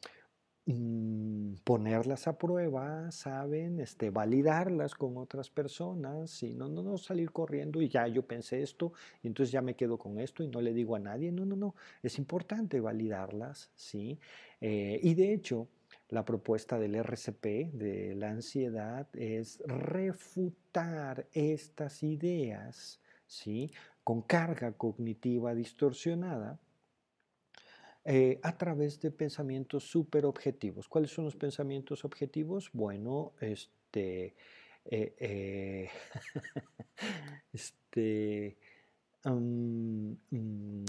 [0.66, 3.80] mm, ponerlas a prueba, ¿saben?
[3.80, 8.62] Este, validarlas con otras personas y no, no, no salir corriendo y ya yo pensé
[8.62, 8.92] esto
[9.24, 11.32] y entonces ya me quedo con esto y no le digo a nadie.
[11.32, 11.76] No, no, no.
[12.04, 14.20] Es importante validarlas, ¿sí?
[14.60, 15.70] Eh, y de hecho,
[16.12, 23.72] la propuesta del RCP, de la ansiedad, es refutar estas ideas ¿sí?
[24.04, 26.60] con carga cognitiva distorsionada
[28.04, 30.90] eh, a través de pensamientos superobjetivos.
[30.90, 32.70] ¿Cuáles son los pensamientos objetivos?
[32.74, 34.36] Bueno, este,
[34.84, 35.90] eh, eh,
[37.54, 38.58] este
[39.24, 40.86] mm, mm,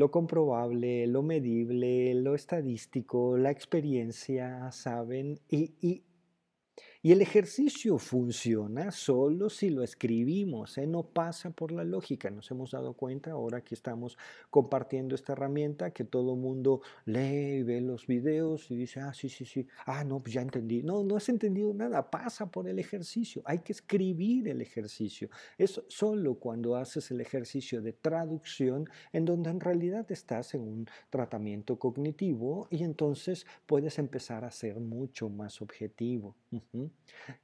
[0.00, 5.38] lo comprobable, lo medible, lo estadístico, la experiencia, ¿saben?
[5.50, 6.02] Y, y,
[7.02, 10.86] y el ejercicio funciona solo si lo escribimos, ¿eh?
[10.86, 12.28] no pasa por la lógica.
[12.28, 14.18] Nos hemos dado cuenta ahora que estamos
[14.50, 19.30] compartiendo esta herramienta que todo mundo lee y ve los videos y dice, ah, sí,
[19.30, 20.82] sí, sí, ah, no, pues ya entendí.
[20.82, 23.40] No, no has entendido nada, pasa por el ejercicio.
[23.46, 25.30] Hay que escribir el ejercicio.
[25.56, 30.86] Es solo cuando haces el ejercicio de traducción en donde en realidad estás en un
[31.08, 36.36] tratamiento cognitivo y entonces puedes empezar a ser mucho más objetivo.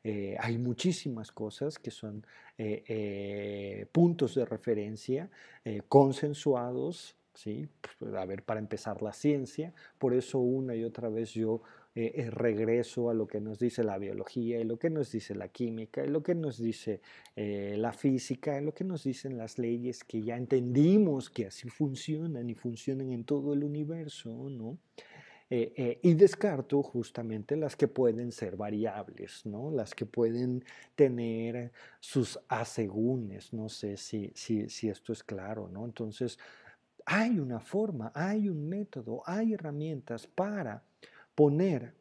[0.03, 2.27] Eh, hay muchísimas cosas que son
[2.59, 5.31] eh, eh, puntos de referencia
[5.89, 7.69] consensuados, ¿sí?
[7.99, 11.63] Pues, a ver, para empezar la ciencia, por eso una y otra vez yo
[11.97, 16.05] regreso a lo que nos dice la biología y lo que nos dice la química
[16.05, 17.01] y lo que nos dice
[17.35, 22.51] la física y lo que nos dicen las leyes que ya entendimos que así funcionan
[22.51, 24.77] y funcionan en todo el universo, ¿no?
[25.49, 29.71] Eh, eh, y descarto justamente las que pueden ser variables, ¿no?
[29.71, 30.65] las que pueden
[30.97, 31.71] tener
[32.01, 33.53] sus asegúnes.
[33.53, 35.69] No sé si, si, esto es claro.
[35.69, 35.85] ¿no?
[35.85, 36.37] Entonces,
[37.05, 40.83] hay una forma, hay un método, hay herramientas para
[41.37, 41.95] poner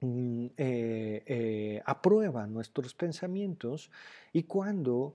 [0.00, 3.90] mm, eh, a prueba nuestros pensamientos
[4.32, 5.14] y cuando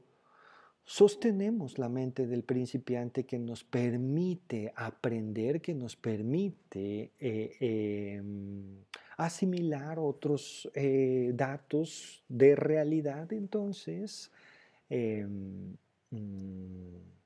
[0.85, 8.83] sostenemos la mente del principiante que nos permite aprender, que nos permite eh, em,
[9.17, 14.31] asimilar otros eh, datos de realidad, entonces
[14.89, 15.75] em,
[16.09, 17.20] mm,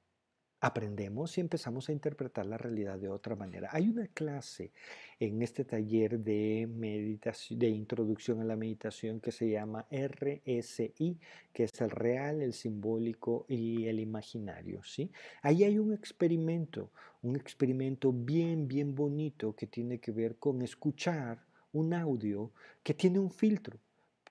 [0.61, 3.69] aprendemos y empezamos a interpretar la realidad de otra manera.
[3.71, 4.71] Hay una clase
[5.19, 11.19] en este taller de meditación, de introducción a la meditación que se llama RSI,
[11.53, 15.11] que es el real, el simbólico y el imaginario, ¿sí?
[15.41, 16.91] Ahí hay un experimento,
[17.21, 21.43] un experimento bien bien bonito que tiene que ver con escuchar
[21.73, 22.51] un audio
[22.81, 23.77] que tiene un filtro.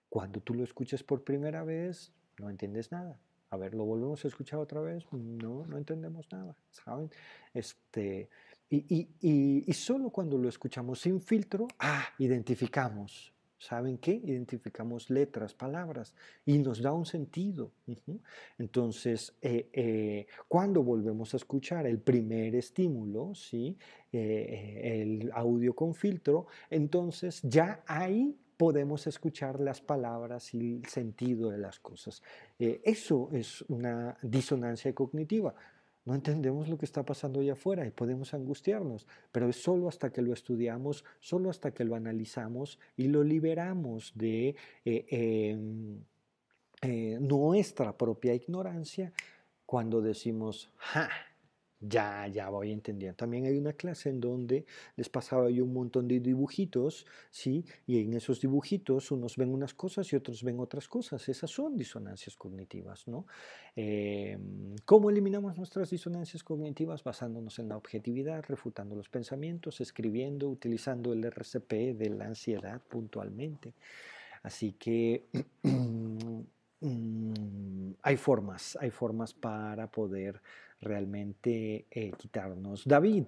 [0.08, 3.18] Cuando tú lo escuchas por primera vez, no entiendes nada
[3.51, 5.05] a ver, ¿lo volvemos a escuchar otra vez?
[5.12, 7.11] No, no entendemos nada, ¿saben?
[7.53, 8.28] Este,
[8.68, 13.34] y, y, y, solo cuando lo escuchamos sin filtro, ah, identificamos,
[13.64, 14.20] ¿Saben qué?
[14.22, 16.14] Identificamos letras, palabras
[16.45, 17.72] y nos da un sentido.
[18.59, 23.78] Entonces, eh, eh, cuando volvemos a escuchar el primer estímulo, ¿sí?
[24.12, 31.50] Eh, el audio con filtro, entonces ya ahí podemos escuchar las palabras y el sentido
[31.50, 32.22] de las cosas.
[32.59, 35.55] eso es una disonancia cognitiva.
[36.05, 40.12] No entendemos lo que está pasando allá afuera y podemos angustiarnos, pero es solo hasta
[40.12, 46.05] que lo estudiamos, solo hasta que lo analizamos y lo liberamos de eh, em,
[46.82, 49.14] eh, nuestra propia ignorancia
[49.64, 51.09] cuando decimos, ¡ja!
[51.87, 53.16] Ya, ya voy entendiendo.
[53.16, 54.64] También hay una clase en donde
[54.97, 57.66] les pasaba yo un montón de dibujitos, ¿sí?
[57.87, 61.28] Y en esos dibujitos unos ven unas cosas y otros ven otras cosas.
[61.28, 63.26] Esas son disonancias cognitivas, ¿no?
[63.76, 67.05] Em, ¿Cómo eliminamos nuestras disonancias cognitivas?
[67.05, 73.74] Basándonos en la objetividad, refutando los pensamientos, escribiendo, utilizando el RCP de la ansiedad puntualmente.
[74.43, 75.26] Así que
[75.62, 76.41] mm,
[78.03, 80.41] hay formas, hay formas para poder
[80.85, 82.87] realmente eh, quitarnos.
[82.87, 83.26] David,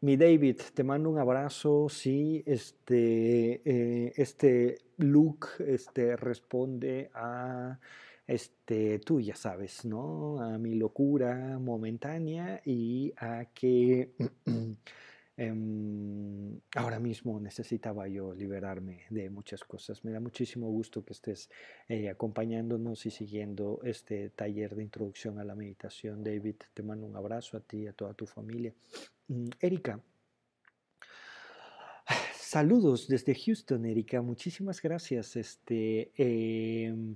[0.00, 1.88] mi David, te mando un abrazo.
[1.90, 7.78] Sí, este, eh, este look este, responde a,
[8.26, 10.40] este, tú ya sabes, ¿no?
[10.40, 14.12] A mi locura momentánea y a que
[15.36, 20.04] Em, ahora mismo necesitaba yo liberarme de muchas cosas.
[20.04, 21.48] Me da muchísimo gusto que estés
[21.88, 26.22] eh, acompañándonos y siguiendo este taller de introducción a la meditación.
[26.22, 28.74] David, te mando un abrazo a ti y a toda tu familia.
[29.28, 30.00] Mm, Erika.
[32.34, 34.20] Saludos desde Houston, Erika.
[34.22, 35.36] Muchísimas gracias.
[35.36, 37.14] Este, em,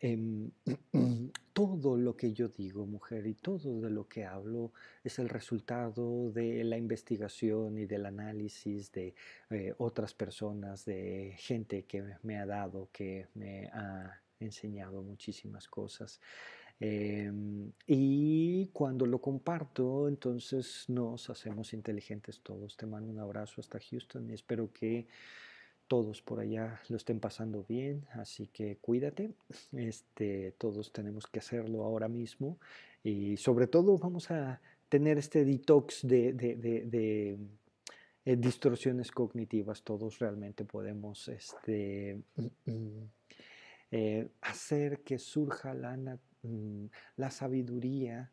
[0.00, 0.50] Em,
[1.52, 4.72] todo lo que yo digo, mujer, y todo de lo que hablo
[5.02, 9.14] es el resultado de la investigación y del análisis de
[9.50, 16.20] eh, otras personas, de gente que me ha dado, que me ha enseñado muchísimas cosas.
[16.80, 22.76] Em, y cuando lo comparto, entonces nos hacemos inteligentes todos.
[22.76, 25.08] Te mando un abrazo hasta Houston y espero que
[25.88, 29.32] todos por allá lo estén pasando bien, así que cuídate.
[29.72, 32.58] Este, todos tenemos que hacerlo ahora mismo
[33.02, 37.38] y sobre todo vamos a tener este detox de,
[38.24, 39.82] eh, distorsiones cognitivas.
[39.82, 42.20] Todos realmente podemos este,
[43.90, 46.86] eh, hacer que surja la, mm,
[47.16, 48.30] la sabiduría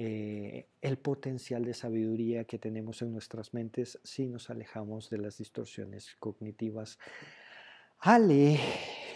[0.00, 5.38] eh, el potencial de sabiduría que tenemos en nuestras mentes si nos alejamos de las
[5.38, 7.00] distorsiones cognitivas.
[7.98, 8.60] Ale,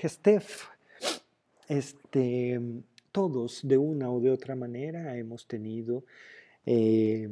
[0.03, 0.65] Steph,
[1.69, 2.61] este,
[3.13, 6.05] todos de una o de otra manera hemos tenido
[6.67, 7.29] eh,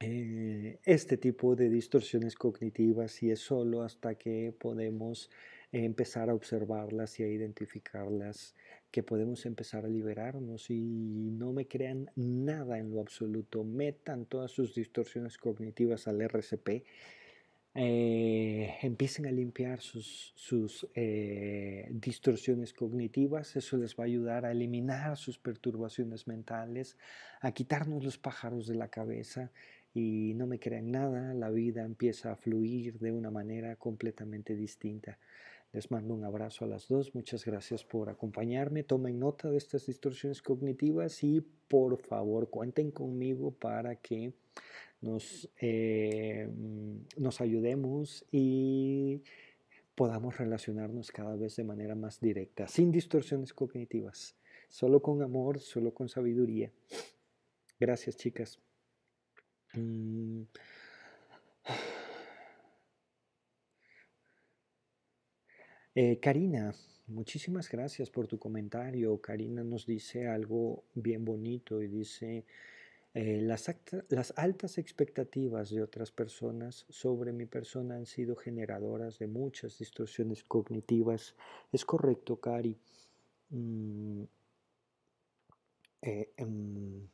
[0.00, 5.28] eh, este tipo de distorsiones cognitivas y es solo hasta que podemos
[5.72, 8.54] empezar a observarlas y a identificarlas
[8.90, 14.50] que podemos empezar a liberarnos y no me crean nada en lo absoluto, metan todas
[14.50, 16.84] sus distorsiones cognitivas al RCP,
[17.72, 24.50] eh, empiecen a limpiar sus, sus eh, distorsiones cognitivas, eso les va a ayudar a
[24.50, 26.96] eliminar sus perturbaciones mentales,
[27.40, 29.52] a quitarnos los pájaros de la cabeza
[29.94, 35.18] y no me crean nada, la vida empieza a fluir de una manera completamente distinta.
[35.72, 37.14] Les mando un abrazo a las dos.
[37.14, 38.82] Muchas gracias por acompañarme.
[38.82, 44.32] Tomen nota de estas distorsiones cognitivas y por favor cuenten conmigo para que
[45.00, 46.48] nos, eh,
[47.16, 49.22] nos ayudemos y
[49.94, 54.34] podamos relacionarnos cada vez de manera más directa, sin distorsiones cognitivas,
[54.68, 56.72] solo con amor, solo con sabiduría.
[57.78, 58.58] Gracias, chicas.
[59.74, 60.42] Mm.
[65.94, 66.72] Eh, Karina,
[67.08, 69.20] muchísimas gracias por tu comentario.
[69.20, 72.44] Karina nos dice algo bien bonito y dice,
[73.14, 73.68] eh, las,
[74.36, 81.34] altas expectativas de otras personas sobre mi persona han sido generadoras de muchas distorsiones cognitivas.
[81.72, 82.78] Es correcto, Cari.
[83.50, 84.22] Mm,
[86.02, 87.08] eh, em,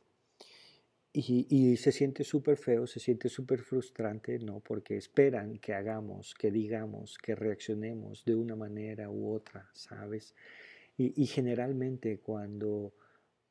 [1.19, 4.59] y, se siente súper feo, se siente súper frustrante, ¿no?
[4.59, 10.35] Porque esperan que hagamos, que digamos, que reaccionemos de una manera u otra, ¿sabes?
[10.95, 12.93] Y, generalmente cuando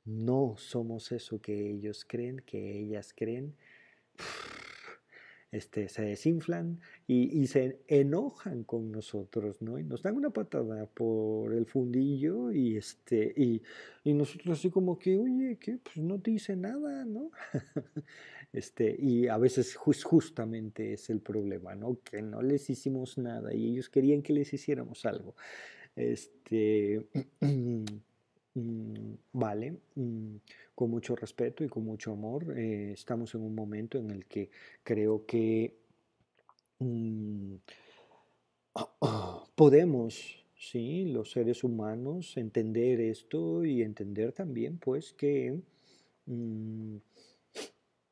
[0.05, 3.57] no somos eso que ellos creen, que ellas creen,
[5.57, 9.79] este, se desinflan y, se enojan con nosotros, ¿no?
[9.79, 13.63] Y nos dan una patada por el fundillo y, este,
[14.05, 17.31] nosotros así como que, oye, que pues no te dice nada, ¿no?
[18.53, 21.99] Este, y a veces justamente es el problema, ¿no?
[22.03, 25.35] Que no les hicimos nada y ellos querían que les hiciéramos algo.
[25.95, 27.07] Este,
[29.33, 30.37] vale, mm,
[30.75, 34.51] con mucho respeto y con mucho amor, eh, estamos en un momento en el que
[34.83, 35.75] creo que
[36.79, 37.55] mm,
[39.55, 45.61] podemos, sí, los seres humanos, entender esto y entender también, pues, que
[46.27, 46.97] Mm,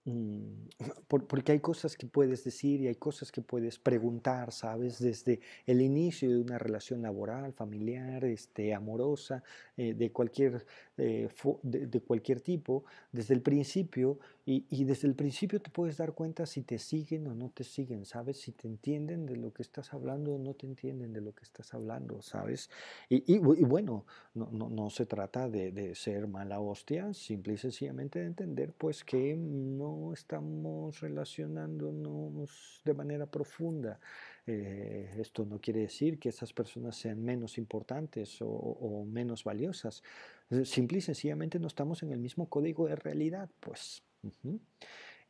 [1.09, 4.99] porque hay cosas que puedes decir y hay cosas que puedes preguntar, ¿sabes?
[4.99, 9.43] Desde el inicio de una relación laboral, familiar, este, amorosa,
[9.77, 10.67] eh, de, cualquier,
[10.97, 11.29] eh,
[11.63, 16.63] de, cualquier tipo, desde el principio, y, desde el principio te puedes dar cuenta si
[16.63, 18.39] te siguen o no te siguen, ¿sabes?
[18.41, 21.43] Si te entienden de lo que estás hablando o no te entienden de lo que
[21.43, 22.71] estás hablando, ¿sabes?
[23.09, 28.21] Y, bueno, no, no, no, se trata de, de ser mala hostia, simple y sencillamente
[28.21, 33.99] de entender pues que no estamos relacionándonos de manera profunda.
[34.47, 40.03] Eh, esto no quiere decir que esas personas sean menos importantes o, menos valiosas.
[40.51, 43.49] Eh, simple y sencillamente no estamos en el mismo código de realidad.
[43.61, 44.03] Pues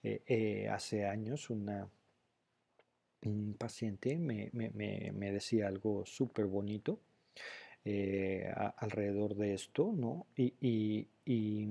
[0.03, 1.89] eh, hace años una,
[3.23, 4.51] un paciente me,
[5.33, 7.01] decía algo súper bonito.
[7.85, 10.27] alrededor de esto, ¿no?
[10.37, 11.67] y, y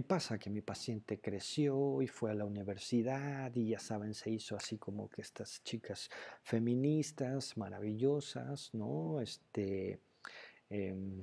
[0.00, 4.56] pasa que mi paciente creció y fue a la universidad y ya saben, se hizo
[4.56, 6.08] así como que estas chicas
[6.42, 9.20] feministas maravillosas, ¿no?
[9.20, 10.00] Este,
[10.70, 11.22] em,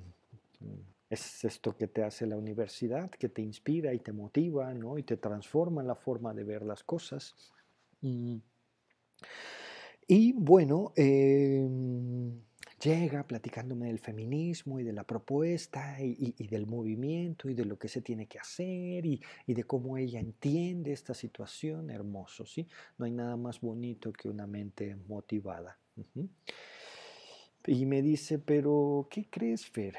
[1.10, 5.00] es esto que te hace la universidad, que te inspira y te motiva, ¿no?
[5.00, 7.36] Y te transforma la forma de ver las cosas.
[8.02, 8.38] Mm.
[10.06, 12.40] Y bueno, em,
[12.80, 17.88] llega platicándome del feminismo y de la propuesta y, del movimiento y de lo que
[17.88, 22.68] se tiene que hacer y, de cómo ella entiende esta situación, hermoso, ¿sí?
[22.98, 25.78] No hay nada más bonito que una mente motivada.
[27.68, 29.96] Y me dice, pero ¿qué crees, Fer?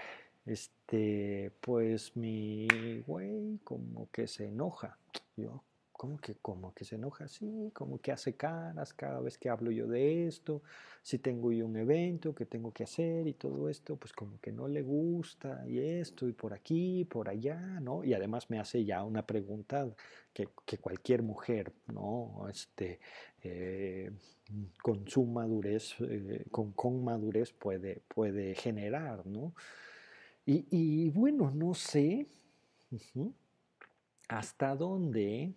[0.47, 2.67] Este, pues mi
[3.07, 4.99] güey como que se enoja.
[5.37, 5.63] Yo,
[6.01, 7.71] ¿Cómo que, como que se enoja así?
[7.75, 10.63] Como que hace caras cada vez que hablo yo de esto?
[11.03, 14.51] Si tengo yo un evento que tengo que hacer y todo esto, pues como que
[14.51, 18.03] no le gusta y esto y por aquí, por allá, ¿no?
[18.03, 19.95] Y además me hace ya una pregunta
[20.33, 20.49] que,
[20.79, 22.47] cualquier mujer, ¿no?
[22.49, 22.99] Este,
[23.43, 24.11] eh,
[24.83, 29.53] con su madurez, eh, con, con, madurez puede, puede generar, ¿no?
[30.47, 32.27] Y, bueno, no sé
[34.29, 35.53] hasta dónde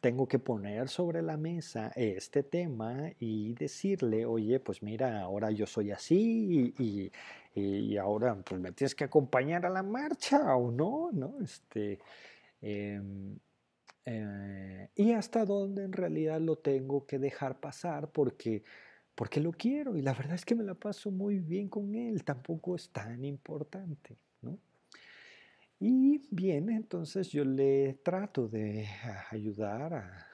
[0.00, 5.66] tengo que poner sobre la mesa este tema y decirle, oye, pues mira, ahora yo
[5.66, 11.36] soy así y, ahora pues me tienes que acompañar a la marcha o no, ¿no?
[11.42, 11.98] Este,
[12.60, 13.38] em,
[14.04, 18.64] eh, y hasta dónde en realidad lo tengo que dejar pasar porque,
[19.14, 22.24] porque lo quiero y la verdad es que me la paso muy bien con él,
[22.24, 24.18] tampoco es tan importante.
[25.78, 28.88] Y bien, entonces yo le trato de
[29.30, 30.32] ayudar a,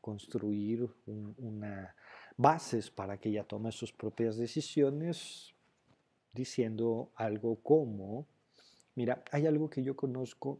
[0.00, 1.94] construir una
[2.38, 5.54] bases para que ella tome sus propias decisiones,
[6.32, 8.26] diciendo algo como,
[8.94, 10.58] mira, hay algo que yo conozco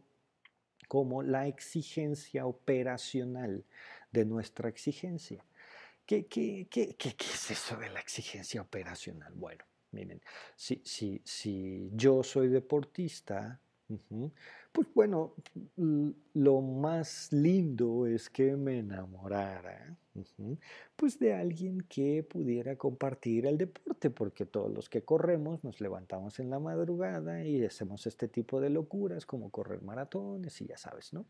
[0.87, 3.65] como la exigencia operacional
[4.11, 5.43] de nuestra exigencia.
[6.05, 9.33] ¿Qué, qué, qué, qué es eso de la exigencia operacional?
[9.33, 10.21] Bueno, miren,
[10.55, 13.59] si, si, si yo soy deportista,
[14.71, 15.33] pues bueno,
[16.33, 19.97] lo más lindo es que me enamorara,
[20.95, 26.39] pues de alguien que pudiera compartir el deporte, porque todos los que corremos nos levantamos
[26.39, 31.13] en la madrugada y hacemos este tipo de locuras como correr maratones y ya sabes,
[31.13, 31.25] ¿no?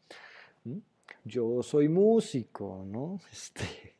[0.65, 0.77] ¿Mm?
[1.25, 3.19] Yo soy músico, ¿no?
[3.31, 3.92] Este,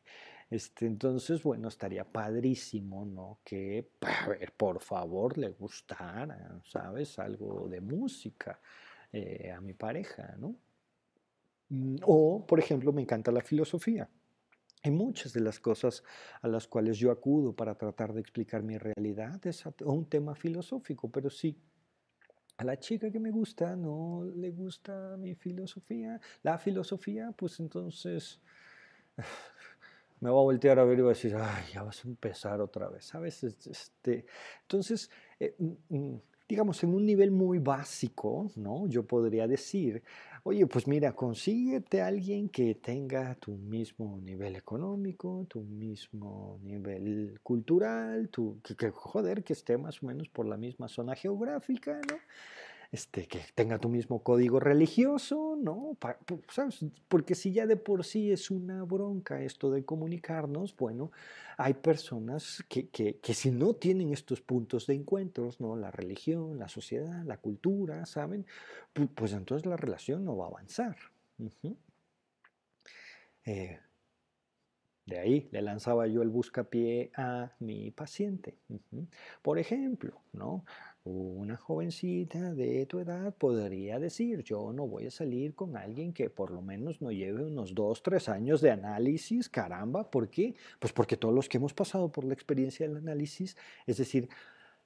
[0.50, 3.40] este, entonces, bueno, estaría padrísimo, ¿no?
[3.44, 7.18] Que, a ver, por favor, le gustara, ¿sabes?
[7.18, 8.60] Algo de música
[9.12, 10.56] eh, a mi pareja, ¿no?
[11.70, 14.08] Mm, o, por ejemplo, me encanta la filosofía.
[14.82, 16.04] Hay muchas de las cosas
[16.42, 21.10] a las cuales yo acudo para tratar de explicar mi realidad es un tema filosófico,
[21.10, 21.56] pero sí
[22.58, 28.40] a la chica que me gusta no le gusta mi filosofía, la filosofía, pues entonces
[30.20, 32.60] me va a voltear a ver y va a decir, ay, ya vas a empezar
[32.60, 33.42] otra vez, ¿sabes?
[33.44, 34.26] Este,
[34.62, 38.86] entonces, eh, mm, mm, digamos, en un nivel muy básico, ¿no?
[38.86, 40.02] Yo podría decir,
[40.42, 47.40] oye, pues mira, consíguete a alguien que tenga tu mismo nivel económico, tu mismo nivel
[47.42, 51.98] cultural, tu, que, que, joder, que esté más o menos por la misma zona geográfica,
[52.10, 52.16] ¿no?
[52.94, 55.96] Este, que tenga tu mismo código religioso, ¿no?
[57.08, 61.10] Porque si ya de por sí es una bronca esto de comunicarnos, bueno,
[61.56, 65.74] hay personas que, que, si no tienen estos puntos de encuentros, ¿no?
[65.74, 68.46] La religión, la sociedad, la cultura, ¿saben?
[69.16, 70.96] Pues, entonces la relación no va a avanzar.
[73.44, 73.80] Eh,
[75.06, 78.56] de ahí le lanzaba yo el buscapié a mi paciente.
[79.42, 80.64] Por ejemplo, ¿no?
[81.06, 86.30] Una jovencita de tu edad podría decir, yo no voy a salir con alguien que
[86.30, 90.54] por lo menos no lleve unos dos, tres años de análisis, caramba, ¿por qué?
[90.78, 93.54] Pues porque todos los que hemos pasado por la experiencia del análisis,
[93.86, 94.30] es decir,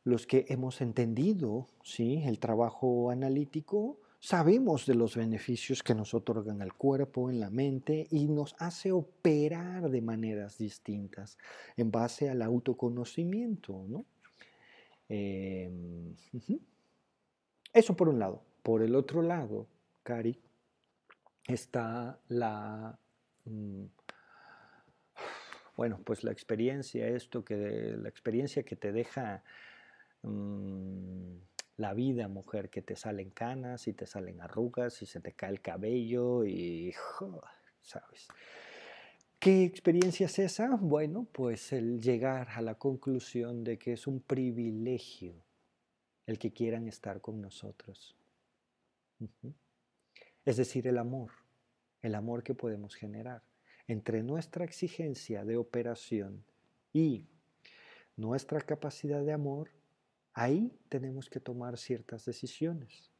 [0.02, 2.24] los que hemos entendido ¿sí?
[2.24, 8.08] el trabajo analítico, sabemos de los beneficios que nos otorgan al cuerpo, en la mente
[8.10, 11.38] y nos hace operar de maneras distintas
[11.76, 14.04] en base al autoconocimiento, ¿no?
[15.08, 16.14] Em,
[17.72, 18.42] eso por un lado.
[18.62, 19.66] Por el otro lado,
[20.02, 20.38] Cari,
[21.46, 22.98] está la,
[23.44, 23.84] mm,
[25.76, 29.42] bueno, pues la experiencia, esto que, la experiencia que te deja
[30.22, 31.36] mm,
[31.76, 35.50] la vida, mujer, que te salen canas y te salen arrugas y se te cae
[35.50, 36.92] el cabello y,
[37.80, 38.28] ¿sabes?
[39.40, 40.74] ¿Qué experiencia es esa?
[40.80, 45.32] Bueno, pues el llegar a la conclusión de que es un privilegio
[46.26, 48.16] el que quieran estar con nosotros.
[50.44, 51.30] Es decir, el amor,
[52.02, 53.44] el amor que podemos generar
[53.86, 56.44] entre nuestra exigencia de operación
[56.92, 57.28] y
[58.16, 59.70] nuestra capacidad de amor,
[60.32, 63.12] ahí tenemos que tomar ciertas decisiones.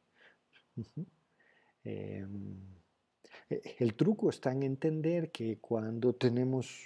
[3.49, 6.85] El truco está en entender que cuando tenemos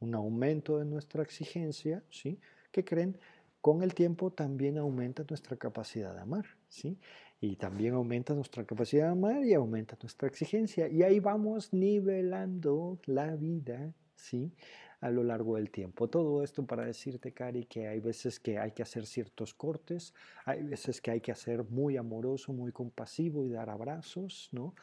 [0.00, 2.38] un aumento de nuestra exigencia, ¿sí?
[2.70, 3.16] ¿Qué creen?
[3.60, 6.98] Con el tiempo también aumenta nuestra capacidad de amar, ¿sí?
[7.40, 10.88] Y también aumenta nuestra capacidad de amar y aumenta nuestra exigencia.
[10.88, 14.52] Y ahí vamos nivelando la vida, ¿sí?
[15.00, 16.08] A lo largo del tiempo.
[16.08, 20.62] Todo esto para decirte, Cari, que hay veces que hay que hacer ciertos cortes, hay
[20.62, 24.74] veces que hay que ser muy amoroso, muy compasivo y dar abrazos, ¿no?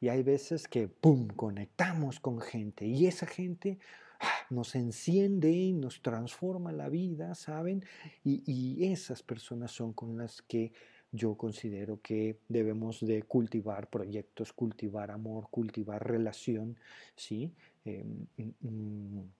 [0.00, 3.78] Y hay veces que, ¡pum!, conectamos con gente y esa gente
[4.20, 7.84] ah, nos enciende y nos transforma la vida, ¿saben?
[8.24, 10.72] Y, esas personas son con las que
[11.10, 16.76] yo considero que debemos de cultivar proyectos, cultivar amor, cultivar relación,
[17.16, 17.52] ¿sí?
[17.84, 19.30] Em, mm, mm,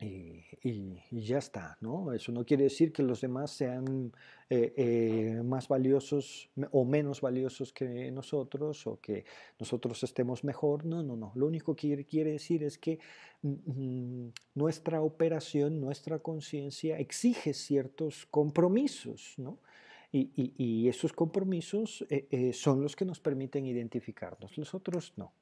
[0.00, 2.12] y, ya está, ¿no?
[2.12, 4.12] Eso no quiere decir que los demás sean
[4.48, 9.26] eh, eh, más valiosos o menos valiosos que nosotros o que
[9.58, 11.32] nosotros estemos mejor, no, no, no.
[11.34, 12.98] Lo único que quiere decir es que
[13.42, 13.48] mm,
[14.26, 19.58] mm, nuestra operación, nuestra conciencia exige ciertos compromisos, ¿no?
[20.12, 25.32] Y, esos compromisos eh, son los que nos permiten identificarnos, los otros no.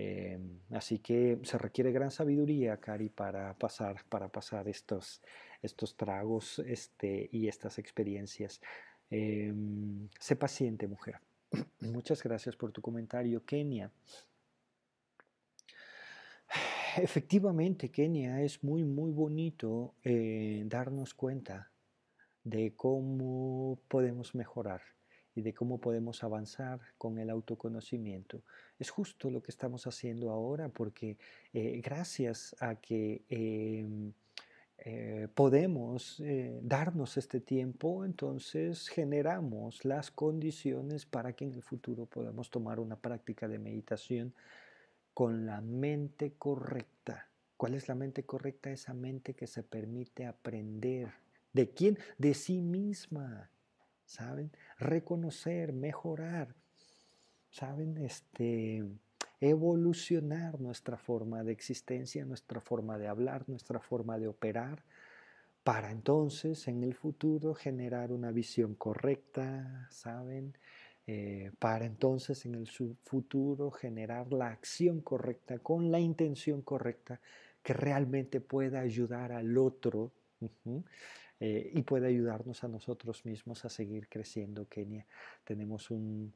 [0.00, 5.20] Em, así que se requiere gran sabiduría, Cari, para pasar, para pasar estos,
[5.60, 8.60] estos tragos este, y estas experiencias.
[9.10, 11.18] Em, sé paciente, mujer.
[11.80, 13.90] Muchas gracias por tu comentario, Kenia.
[16.96, 21.72] Efectivamente, Kenia, es muy, muy bonito eh, darnos cuenta
[22.44, 24.82] de cómo podemos mejorar
[25.38, 28.42] y de cómo podemos avanzar con el autoconocimiento.
[28.76, 31.16] Es justo lo que estamos haciendo ahora porque
[31.52, 34.12] eh, gracias a que em,
[34.78, 42.06] eh, podemos eh, darnos este tiempo, entonces generamos las condiciones para que en el futuro
[42.06, 44.34] podamos tomar una práctica de meditación
[45.14, 47.28] con la mente correcta.
[47.56, 48.72] ¿Cuál es la mente correcta?
[48.72, 51.10] Esa mente que se permite aprender.
[51.52, 51.96] ¿De quién?
[52.18, 53.50] De sí misma.
[54.08, 54.50] ¿saben?
[54.78, 56.54] Reconocer, mejorar,
[57.50, 57.98] ¿saben?
[57.98, 58.84] Este,
[59.40, 64.84] evolucionar nuestra forma de existencia, nuestra forma de hablar, nuestra forma de operar,
[65.64, 70.56] para entonces en el futuro generar una visión correcta, ¿saben?
[71.06, 77.18] Eh, para entonces en el futuro generar la acción correcta con la intención correcta
[77.62, 80.12] que realmente pueda ayudar al otro.
[81.40, 85.06] Eh, y puede ayudarnos a nosotros mismos a seguir creciendo, Kenia.
[85.44, 86.34] Tenemos un,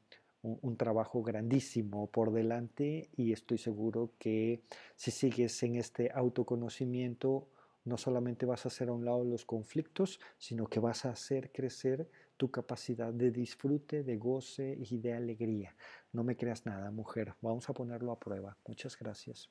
[0.77, 4.61] trabajo grandísimo por delante y estoy seguro que
[4.95, 7.47] si sigues en este autoconocimiento,
[7.85, 11.51] no solamente vas a hacer a un lado los conflictos, sino que vas a hacer
[11.51, 15.75] crecer tu capacidad de disfrute, de goce y de alegría.
[16.11, 17.33] No me creas nada, mujer.
[17.41, 18.57] Vamos a ponerlo a prueba.
[18.67, 19.49] Muchas gracias.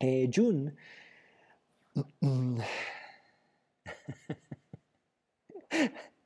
[0.00, 0.74] Eh, Jun.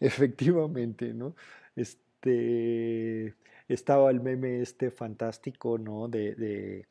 [0.00, 1.34] Efectivamente, ¿no?
[1.74, 3.34] Este,
[3.68, 6.08] estaba el meme este fantástico, ¿no?
[6.08, 6.86] De,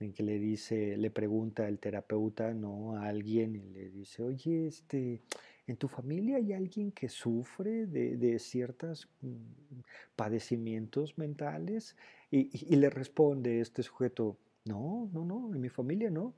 [0.00, 2.96] en que le dice, le pregunta el terapeuta, ¿no?
[2.96, 5.22] A alguien y le dice, oye, este,
[5.66, 9.80] ¿en tu familia hay alguien que sufre de, de ciertos mm,
[10.16, 11.96] padecimientos mentales?
[12.30, 16.34] Y, y, le responde este sujeto, no, no, no, en mi familia no.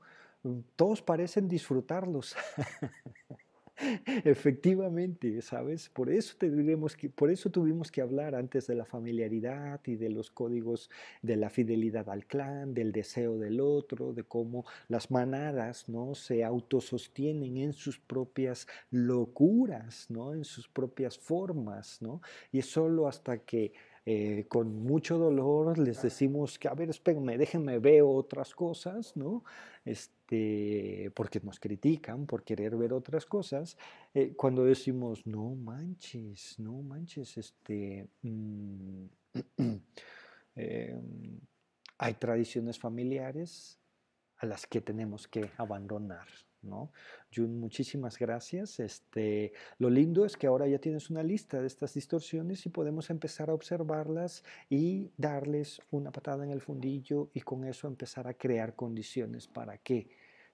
[0.75, 2.35] Todos parecen disfrutarlos.
[4.25, 5.89] Efectivamente, ¿sabes?
[5.89, 10.09] Por eso, tuvimos que, por eso tuvimos que hablar antes de la familiaridad y de
[10.09, 10.89] los códigos
[11.21, 16.13] de la fidelidad al clan, del deseo del otro, de cómo las manadas ¿no?
[16.13, 20.33] se autosostienen en sus propias locuras, ¿no?
[20.33, 22.01] en sus propias formas.
[22.01, 22.21] ¿no?
[22.51, 23.71] Y es solo hasta que
[24.05, 29.43] eh, con mucho dolor les decimos que, a ver, espérenme, déjenme ver otras cosas, ¿no?
[29.85, 30.18] Este,
[31.15, 33.77] porque nos critican por querer ver otras cosas,
[34.13, 39.05] eh, cuando decimos, no manches, no manches, este, mm,
[40.55, 41.39] em,
[41.97, 43.79] hay tradiciones familiares
[44.37, 46.27] a las que tenemos que abandonar,
[46.61, 46.91] ¿no?
[47.35, 48.79] Jun, muchísimas gracias.
[48.79, 53.09] Este, lo lindo es que ahora ya tienes una lista de estas distorsiones y podemos
[53.09, 58.33] empezar a observarlas y darles una patada en el fundillo y con eso empezar a
[58.33, 60.07] crear condiciones para que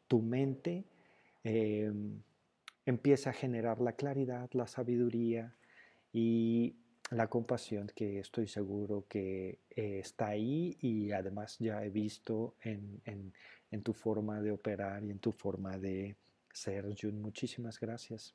[0.07, 0.85] tu mente
[1.43, 2.21] em,
[2.85, 5.55] empiece a generar la claridad, la sabiduría
[6.13, 6.75] y
[7.11, 13.01] la compasión que estoy seguro que eh, está ahí y además ya he visto en
[13.75, 16.15] en tu forma de operar y en tu forma de
[16.51, 17.21] ser, Jun.
[17.21, 18.33] Muchísimas gracias.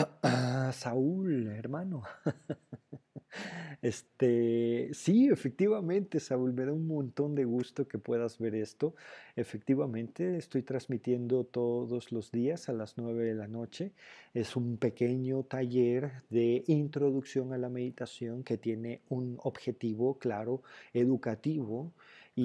[0.72, 2.02] Saúl, hermano.
[3.82, 8.94] Este, sí, efectivamente, Saúl, me da un montón de gusto que puedas ver esto.
[9.36, 13.92] Efectivamente, estoy transmitiendo todos los días a las 9 de la noche.
[14.34, 20.62] Es un pequeño taller de introducción a la meditación que tiene un objetivo claro,
[20.92, 21.94] educativo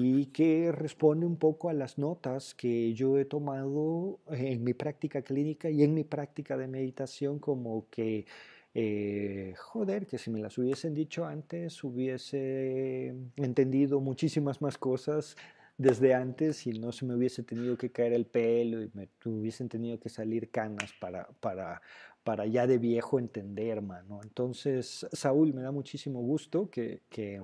[0.04, 5.22] y que responde un poco a las notas que yo he tomado en mi práctica
[5.22, 8.26] clínica y en mi práctica de meditación como que,
[8.74, 15.34] eh, joder, que si me las hubiesen dicho antes hubiese entendido muchísimas más cosas
[15.78, 19.70] desde antes y no se me hubiese tenido que caer el pelo y me hubiesen
[19.70, 21.80] tenido que salir canas para, para,
[22.22, 24.20] para ya de viejo entender, mano.
[24.22, 27.40] Entonces, Saúl, me da muchísimo gusto que, que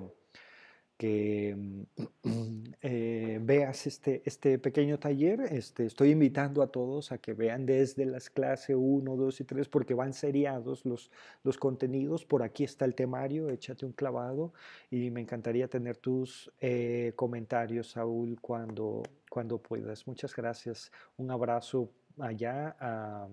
[1.02, 5.40] que mm, eh, veas este, este pequeño taller.
[5.40, 9.68] Este, estoy invitando a todos a que vean desde las clases 1, 2 y 3
[9.68, 11.10] porque van seriados los,
[11.42, 12.24] los contenidos.
[12.24, 14.52] Por aquí está el temario, échate un clavado
[14.92, 20.06] y me encantaría tener tus eh, comentarios, Saúl, cuando, cuando puedas.
[20.06, 20.92] Muchas gracias.
[21.16, 23.26] Un abrazo allá a,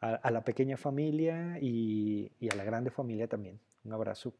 [0.00, 3.60] a, la pequeña familia y, y a la grande familia también.
[3.84, 4.34] Un abrazo.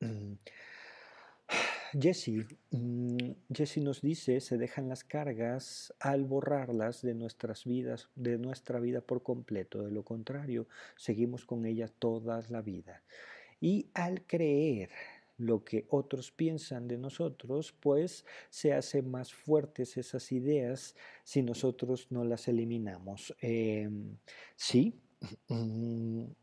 [2.00, 8.38] Jesse, mm, Jesse nos dice, se dejan las cargas al borrarlas de nuestras vidas, de
[8.38, 9.82] nuestra vida por completo.
[9.82, 10.66] De lo contrario,
[10.96, 13.02] seguimos con ellas toda la vida.
[13.60, 14.90] Y al creer
[15.36, 22.06] lo que otros piensan de nosotros, pues se hacen más fuertes esas ideas si nosotros
[22.10, 23.34] no las eliminamos.
[23.40, 24.16] Em,
[24.56, 24.94] sí.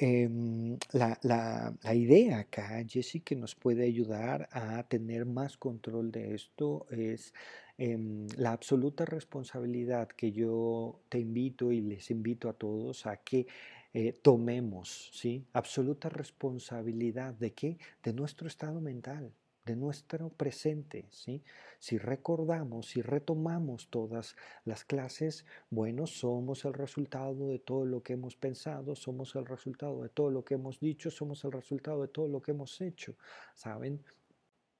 [0.00, 6.34] Em, la, la, idea acá, Jesse, que nos puede ayudar a tener más control de
[6.34, 7.34] esto es
[7.78, 13.48] em, la absoluta responsabilidad que yo te invito y les invito a todos a que
[13.92, 15.44] eh, tomemos, ¿sí?
[15.52, 17.78] Absoluta responsabilidad de qué?
[18.04, 19.32] De nuestro estado mental
[19.68, 21.06] de nuestro presente.
[21.10, 21.42] ¿sí?
[21.78, 24.34] Si recordamos, si retomamos todas
[24.64, 30.02] las clases, bueno, somos el resultado de todo lo que hemos pensado, somos el resultado
[30.02, 33.14] de todo lo que hemos dicho, somos el resultado de todo lo que hemos hecho.
[33.54, 34.02] ¿Saben?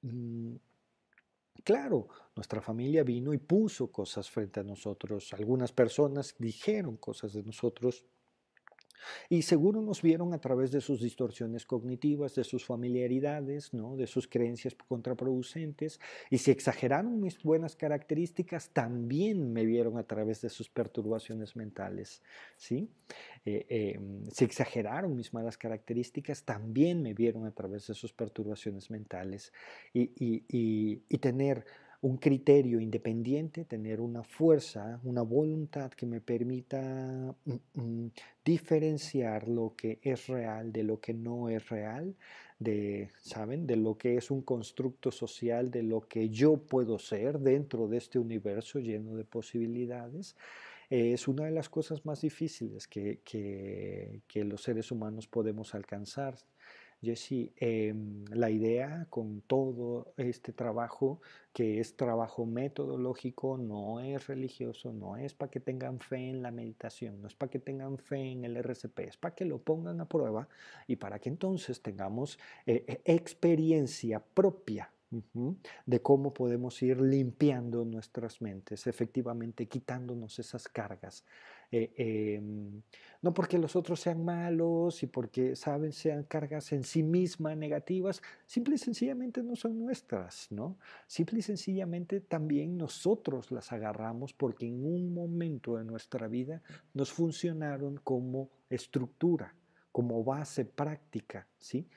[0.01, 0.55] Mm,
[1.63, 5.31] claro, nuestra familia vino y puso cosas frente a nosotros.
[5.33, 8.05] Algunas personas dijeron cosas de nosotros
[9.29, 13.95] y seguro nos vieron a través de sus distorsiones cognitivas, de sus familiaridades, ¿no?
[13.95, 15.99] de sus creencias contraproducentes.
[16.29, 22.21] Y si exageraron mis buenas características, también me vieron a través de sus perturbaciones mentales.
[22.57, 22.89] ¿sí?
[23.45, 28.89] Eh, em, si exageraron mis malas características, también me vieron a través de sus perturbaciones
[28.89, 29.53] mentales.
[29.93, 31.65] y, tener
[32.01, 38.11] un criterio independiente, tener una fuerza, una voluntad que me permita mm, mm,
[38.45, 42.15] diferenciar lo que es real de lo que no es real,
[42.57, 43.67] de, ¿saben?
[43.67, 47.97] De lo que es un constructo social, de lo que yo puedo ser dentro de
[47.97, 50.35] este universo lleno de posibilidades.
[50.89, 56.35] es una de las cosas más difíciles que, que los seres humanos podemos alcanzar.
[57.01, 61.21] Jesse, em, la idea con todo este trabajo,
[61.53, 66.51] que es trabajo metodológico, no es religioso, no es para que tengan fe en la
[66.51, 70.01] meditación, no es para que tengan fe en el RCP, es para que lo pongan
[70.01, 70.47] a prueba
[70.87, 74.91] y para que entonces tengamos eh, eh, experiencia propia
[75.85, 81.25] de cómo podemos ir limpiando nuestras mentes, efectivamente quitándonos esas cargas
[81.71, 82.81] eh, em,
[83.21, 88.21] no porque los otros sean malos y porque, saben, sean cargas en sí mismas negativas,
[88.45, 90.77] simple y sencillamente no son nuestras, ¿no?
[91.05, 96.61] Simple y sencillamente también nosotros las agarramos porque en un momento de nuestra vida
[96.93, 99.53] nos funcionaron como estructura,
[99.91, 101.87] como base práctica, ¿sí?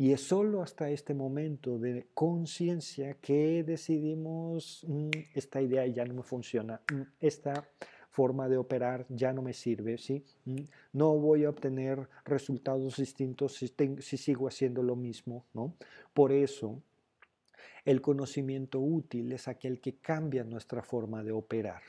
[0.00, 6.14] Y es solo hasta este momento de conciencia que decidimos, mm, esta idea ya no
[6.14, 7.68] me funciona, mm, esta
[8.10, 10.24] forma de operar ya no me sirve, ¿sí?
[10.44, 10.62] Mm,
[10.92, 15.74] no voy a obtener resultados distintos si, si sigo haciendo lo mismo, ¿no?
[16.14, 16.82] Por eso,
[17.84, 21.82] el conocimiento útil es aquel que cambia nuestra forma de operar.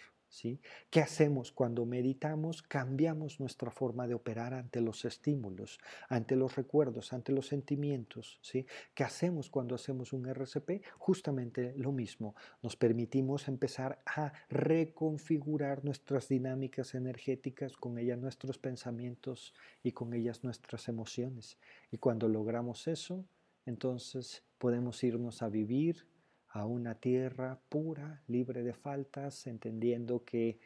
[0.90, 2.62] ¿Qué hacemos cuando meditamos?
[2.62, 8.40] Cambiamos nuestra forma de operar ante los estímulos, ante los recuerdos, ante los sentimientos.
[8.42, 8.66] ¿sí?
[8.94, 10.84] ¿Qué hacemos cuando hacemos un RCP?
[10.98, 12.36] Justamente lo mismo.
[12.62, 19.54] Nos permitimos empezar a reconfigurar nuestras dinámicas energéticas, con ellas nuestros pensamientos
[19.84, 21.58] y con ellas nuestras emociones.
[21.92, 23.26] Y cuando logramos eso,
[23.66, 26.09] entonces podemos irnos a vivir
[26.50, 30.60] a una tierra pura, libre de faltas, entendiendo que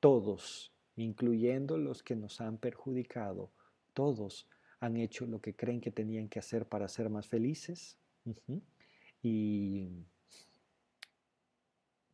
[0.00, 3.50] todos, incluyendo los que nos han perjudicado,
[3.92, 4.48] todos
[4.80, 7.98] han hecho lo que creen que tenían que hacer para ser más felices.
[9.22, 9.88] Y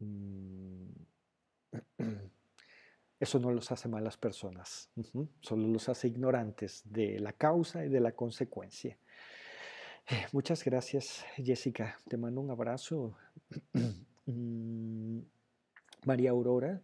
[0.01, 0.86] mm,
[3.20, 4.90] eso no los hace malas personas,
[5.40, 8.99] solo los hace ignorantes de la causa y de la consecuencia.
[10.12, 11.98] Eh, muchas gracias, Jessica.
[12.06, 13.16] Te mando un abrazo.
[14.24, 15.18] Mm,
[16.05, 16.80] María Aurora,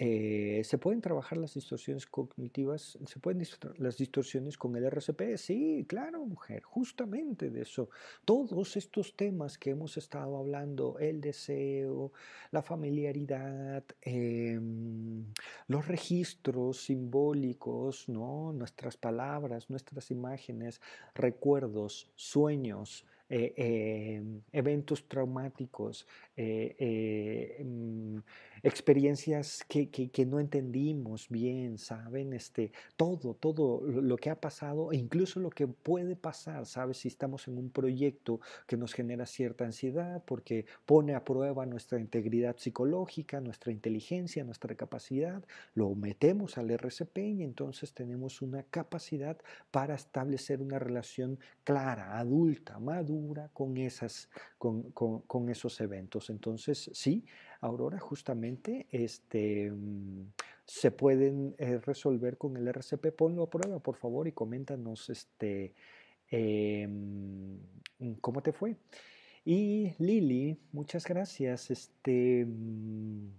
[0.00, 2.96] eh, ¿Se pueden trabajar las distorsiones cognitivas?
[3.04, 3.44] ¿Se pueden
[3.78, 5.36] las distorsiones con el RCP?
[5.36, 7.90] Sí, claro, mujer, justamente de eso.
[8.24, 12.12] Todos estos temas que hemos estado hablando, el deseo,
[12.52, 15.24] la familiaridad, em,
[15.66, 18.52] los registros simbólicos, ¿no?
[18.52, 20.80] nuestras palabras, nuestras imágenes,
[21.12, 28.18] recuerdos, sueños, eh, em, eventos traumáticos, eh, mm,
[28.62, 32.32] experiencias que, que, no entendimos bien, ¿saben?
[32.32, 36.98] Este, todo, todo lo que ha pasado e incluso lo que puede pasar, ¿sabes?
[36.98, 42.00] Si estamos en un proyecto que nos genera cierta ansiedad porque pone a prueba nuestra
[42.00, 45.44] integridad psicológica, nuestra inteligencia, nuestra capacidad,
[45.74, 49.36] lo metemos al RCP y entonces tenemos una capacidad
[49.70, 53.17] para establecer una relación clara, adulta, madura
[53.52, 54.28] con, esas,
[54.58, 56.30] con, con, esos eventos.
[56.30, 57.24] Entonces, sí,
[57.60, 60.32] Aurora, justamente este, mm,
[60.64, 63.12] se pueden eh, resolver con el RCP.
[63.12, 65.74] Ponlo a prueba, por favor, y coméntanos este,
[66.30, 67.58] em,
[68.20, 68.76] cómo te fue.
[69.44, 71.70] Y Lili, muchas gracias.
[71.70, 73.30] Este, mm,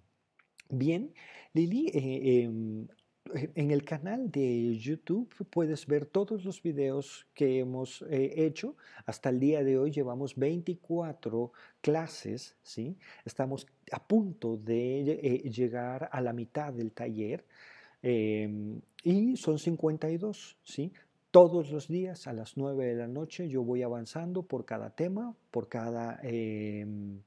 [0.69, 1.13] bien,
[1.53, 2.87] Lili, eh, em,
[3.33, 8.75] en el canal de YouTube puedes ver todos los videos que hemos eh, hecho.
[9.05, 11.51] Hasta el día de hoy llevamos 24
[11.81, 12.97] clases, ¿sí?
[13.25, 17.45] Estamos a punto de eh, llegar a la mitad del taller
[18.01, 20.93] em, y son 52, ¿sí?
[21.31, 25.35] Todos los días a las 9 de la noche yo voy avanzando por cada tema,
[25.51, 27.21] por cada em,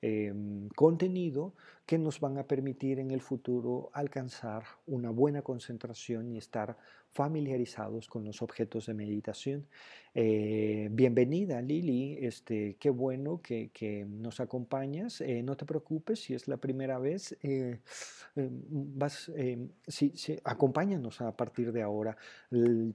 [0.00, 1.54] em, contenido
[1.92, 6.78] que nos van a permitir en el futuro alcanzar una buena concentración y estar
[7.10, 9.66] familiarizados con los objetos de meditación.
[10.14, 15.20] Eh, bienvenida Lili, este, qué bueno que, nos acompañas.
[15.20, 17.80] Eh, no te preocupes si es la primera vez, eh,
[18.34, 19.30] vas,
[19.86, 20.14] sí,
[20.44, 22.16] acompáñanos a partir de ahora.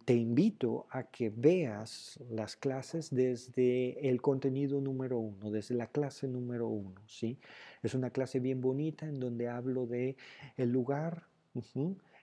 [0.05, 6.27] Te invito a que veas las clases desde el contenido número uno, desde la clase
[6.27, 7.01] número uno.
[7.05, 7.37] ¿sí?
[7.83, 10.15] Es una clase bien bonita en donde hablo de
[10.57, 11.23] el lugar.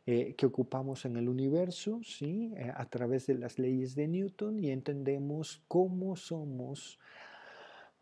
[0.06, 2.52] Eh, que ocupamos en el universo, ¿sí?
[2.58, 6.98] Eh, a través de las leyes de Newton y entendemos cómo somos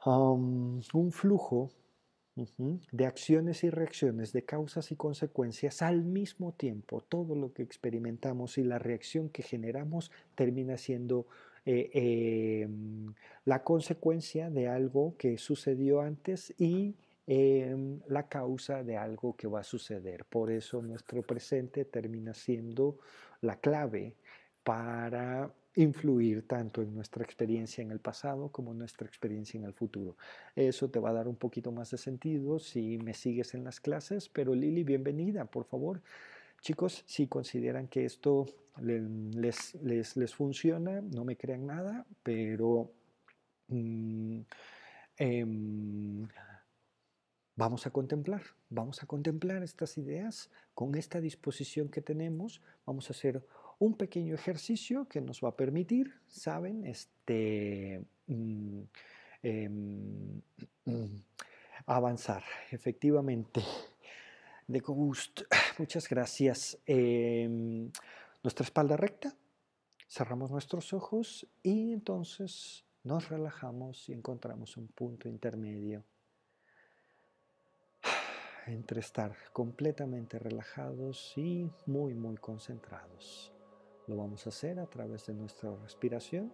[0.04, 1.70] un flujo
[2.34, 7.02] de acciones y reacciones, de causas y consecuencias al mismo tiempo.
[7.02, 11.26] Todo lo que experimentamos y la reacción que generamos termina siendo
[11.66, 11.90] eh,
[12.64, 13.14] em,
[13.44, 16.96] la consecuencia de algo que sucedió antes y
[17.26, 20.24] em, la causa de algo que va a suceder.
[20.24, 22.98] Por eso nuestro presente termina siendo
[23.40, 24.14] la clave
[24.64, 29.72] para influir tanto en nuestra experiencia en el pasado como en nuestra experiencia en el
[29.72, 30.16] futuro.
[30.54, 33.80] Eso te va a dar un poquito más de sentido si me sigues en las
[33.80, 36.02] clases, pero Lili, bienvenida, por favor.
[36.60, 38.46] Chicos, si consideran que esto
[38.80, 42.92] les, les, funciona, no me crean nada, pero
[43.68, 44.40] mm,
[45.16, 46.28] em,
[47.56, 53.12] vamos a contemplar, vamos a contemplar estas ideas con esta disposición que tenemos, vamos a
[53.12, 53.44] hacer
[53.78, 56.86] un pequeño ejercicio que nos va a permitir, ¿saben?
[56.86, 58.82] Este, mm,
[59.42, 60.40] em,
[61.86, 63.62] avanzar, efectivamente.
[64.68, 65.44] De gusto,
[65.78, 66.78] muchas gracias.
[66.86, 67.90] Em,
[68.42, 69.34] nuestra espalda recta,
[70.08, 76.04] cerramos nuestros ojos y entonces nos relajamos y encontramos un punto intermedio
[78.66, 83.52] entre estar completamente relajados y muy, muy concentrados.
[84.06, 86.52] Lo vamos a hacer a través de nuestra respiración,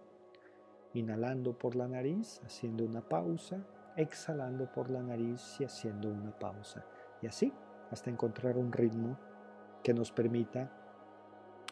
[0.93, 3.65] inhalando por la nariz, haciendo una pausa,
[3.95, 6.85] exhalando por la nariz y haciendo una pausa.
[7.21, 7.53] Y así
[7.91, 9.17] hasta encontrar un ritmo
[9.83, 10.71] que nos permita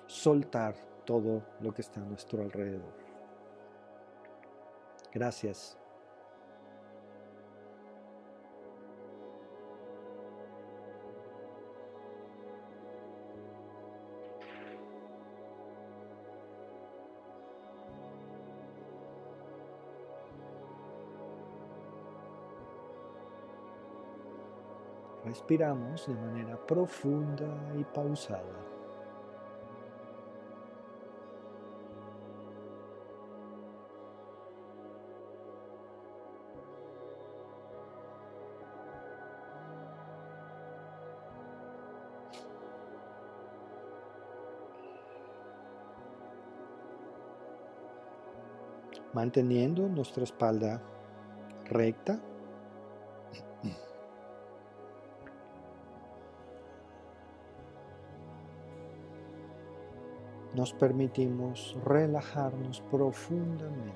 [0.07, 2.93] soltar todo lo que está a nuestro alrededor.
[5.13, 5.77] Gracias.
[25.27, 27.45] Respiramos de manera profunda
[27.77, 28.41] y pausada.
[49.13, 50.79] manteniendo nuestra espalda
[51.65, 52.19] recta
[60.57, 63.95] nos permitimos relajarnos profundamente.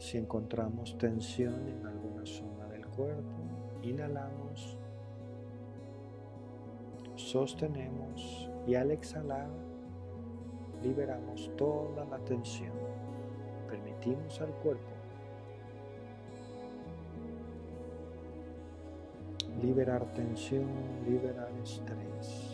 [0.00, 3.44] Si encontramos tensión en alguna zona del cuerpo,
[3.82, 4.39] inhalamos
[7.30, 9.48] sostenemos y al exhalar
[10.82, 12.72] liberamos toda la tensión.
[13.68, 14.90] Permitimos al cuerpo
[19.62, 20.66] liberar tensión,
[21.06, 22.49] liberar estrés.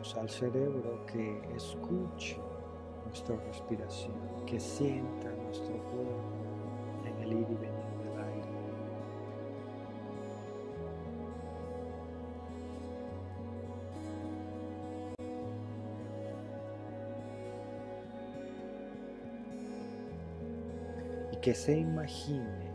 [0.00, 2.38] Al cerebro que escuche
[3.04, 4.14] nuestra respiración,
[4.46, 8.48] que sienta nuestro cuerpo en el ir y venir del aire.
[21.32, 22.69] Y que se imagine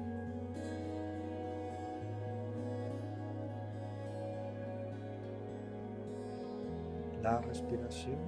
[7.26, 8.20] la respiración,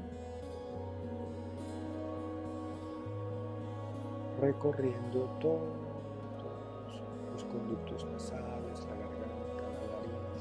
[4.41, 10.39] recorriendo todos los conductos nasales, la garganta, la nariz,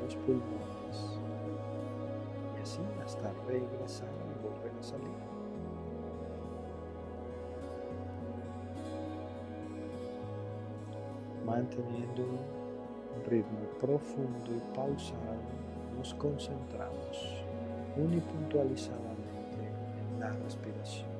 [0.00, 1.18] los pulmones,
[2.56, 5.08] y así hasta regresar y volver a salir.
[11.44, 15.69] Manteniendo un ritmo profundo y pausado,
[16.00, 17.44] nos concentramos
[17.94, 19.68] unipuntualizadamente
[20.14, 21.19] en la respiración.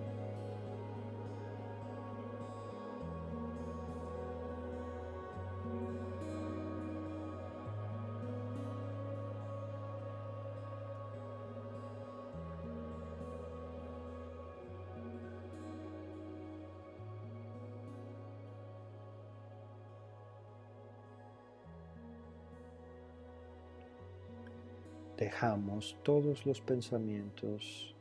[26.03, 27.95] Todos los pensamientos,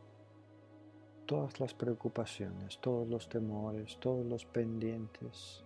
[1.26, 5.64] todas las preocupaciones, todos los temores, todos los pendientes,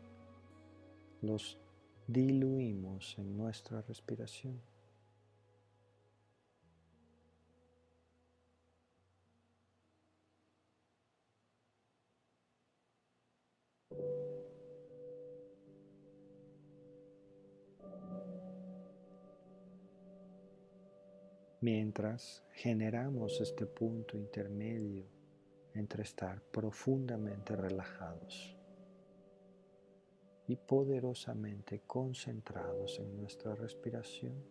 [1.22, 1.58] los
[2.08, 4.73] diluimos en nuestra respiración.
[21.64, 25.06] Mientras generamos este punto intermedio
[25.74, 28.54] entre estar profundamente relajados
[30.46, 34.44] y poderosamente concentrados en nuestra respiración,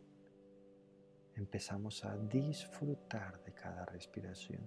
[1.35, 4.67] empezamos a disfrutar de cada respiración.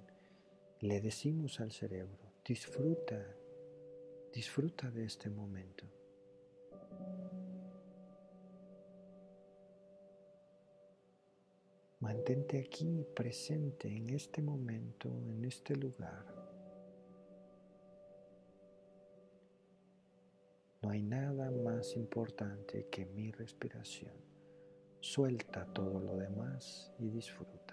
[0.82, 3.26] Le decimos al cerebro, disfruta,
[4.32, 5.86] disfruta de este momento.
[12.06, 16.24] Mantente aquí presente en este momento, en este lugar.
[20.84, 24.14] No hay nada más importante que mi respiración.
[25.00, 27.65] Suelta todo lo demás y disfruta.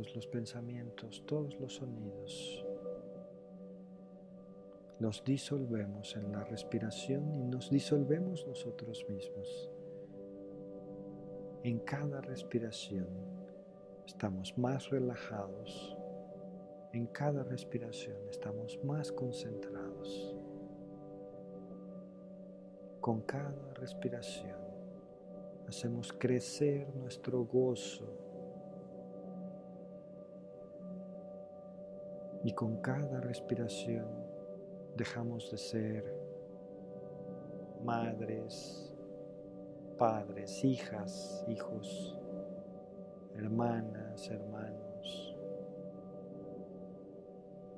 [0.00, 2.64] Todos los pensamientos, todos los sonidos.
[4.98, 9.70] Los disolvemos en la respiración y nos disolvemos nosotros mismos.
[11.64, 13.08] En cada respiración
[14.06, 15.96] estamos más relajados.
[16.94, 20.34] En cada respiración estamos más concentrados.
[23.02, 24.58] Con cada respiración
[25.68, 28.19] hacemos crecer nuestro gozo
[32.42, 34.06] Y con cada respiración
[34.96, 36.20] dejamos de ser
[37.84, 38.94] madres,
[39.98, 42.18] padres, hijas, hijos,
[43.36, 45.36] hermanas, hermanos.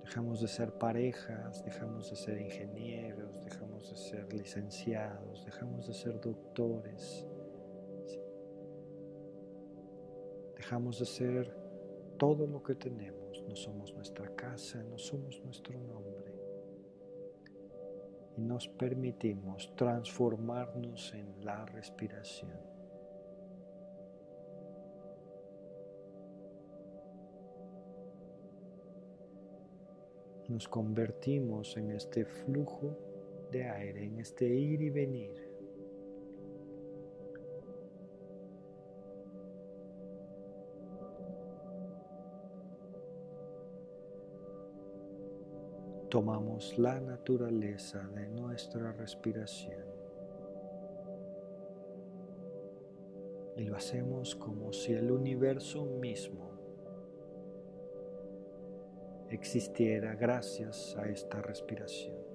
[0.04, 6.20] Dejamos de ser parejas, dejamos de ser ingenieros, dejamos de ser licenciados, dejamos de ser
[6.20, 7.26] doctores.
[10.54, 11.56] Dejamos de ser
[12.18, 16.32] todo lo que tenemos no somos nuestra casa, no somos nuestro nombre.
[18.36, 22.50] Y nos permitimos transformarnos en la respiración.
[30.48, 32.96] Nos convertimos en este flujo
[33.50, 35.51] de aire, en este ir y venir
[46.12, 49.82] tomamos la naturaleza de nuestra respiración
[53.56, 56.50] y lo hacemos como si el universo mismo
[59.30, 62.31] existiera gracias a esta respiración.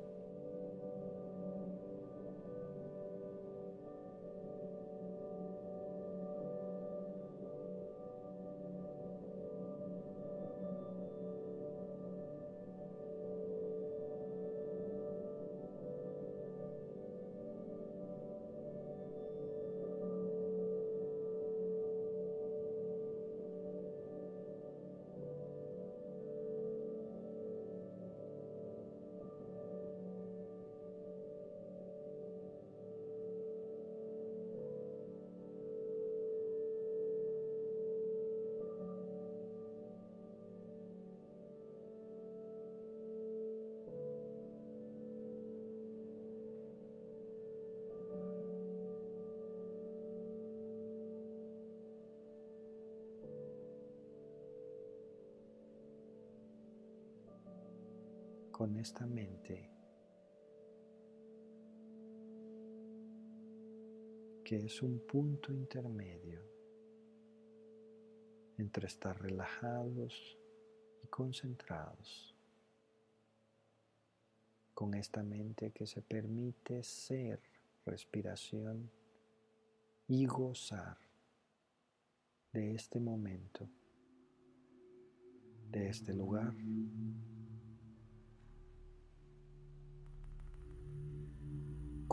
[58.88, 59.70] Con esta mente
[64.46, 66.42] que es un punto intermedio
[68.58, 70.38] entre estar relajados
[71.04, 72.34] y concentrados.
[74.74, 77.42] con esta mente que se permite ser
[77.86, 78.90] respiración
[80.08, 80.98] y gozar
[82.54, 83.68] de este momento,
[85.72, 86.54] de este lugar.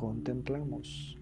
[0.04, 1.16] Contemplamos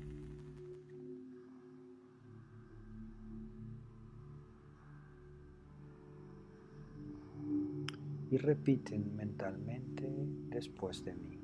[8.29, 10.05] y repiten mentalmente
[10.49, 11.42] después de mí.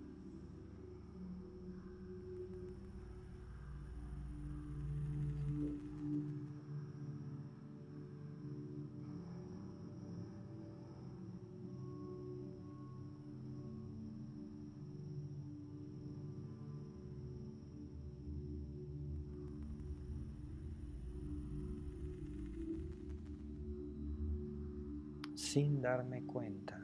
[26.29, 26.79] Cuenta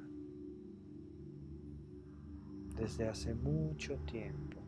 [2.76, 4.60] desde hace mucho tiempo.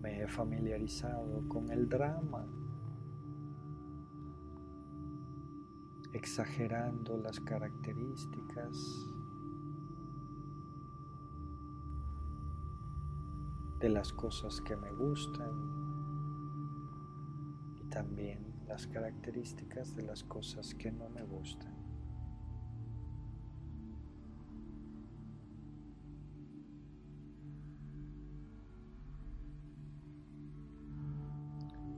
[0.00, 2.46] Me he familiarizado con el drama,
[6.12, 9.06] exagerando las características
[13.78, 15.75] de las cosas que me gustan
[18.76, 21.72] las características de las cosas que no me gustan.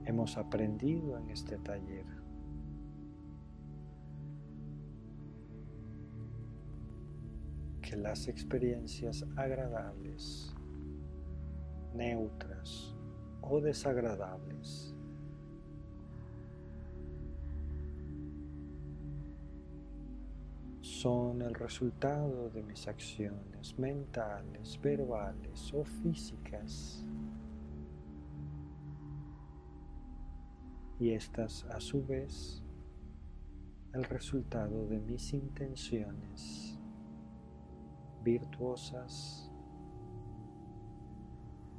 [0.05, 2.05] Hemos aprendido en este taller
[7.81, 10.55] que las experiencias agradables,
[11.93, 12.95] neutras
[13.41, 14.95] o desagradables
[21.01, 27.05] son el resultado de mis acciones mentales, verbales o físicas.
[30.99, 32.61] Y estas a su vez
[33.93, 36.77] el resultado de mis intenciones
[38.21, 39.49] virtuosas,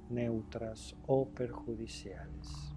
[0.09, 2.70] neutras o perjudiciales.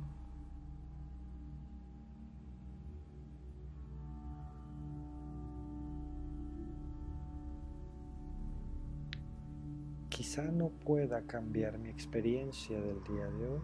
[10.34, 13.62] Quizá no pueda cambiar mi experiencia del día de hoy,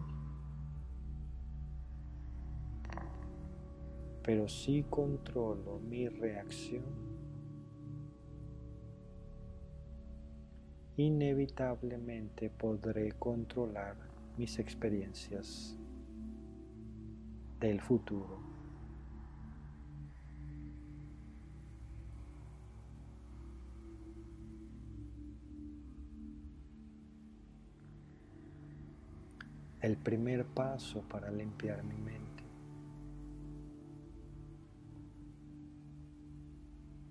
[4.22, 6.84] pero si controlo mi reacción.
[10.96, 13.96] Inevitablemente podré controlar
[14.36, 15.76] mis experiencias
[17.58, 18.39] del futuro.
[29.80, 32.44] El primer paso para limpiar mi mente.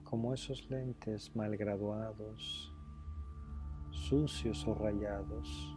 [0.04, 2.74] Como esos lentes mal graduados,
[3.90, 5.76] sucios o rayados,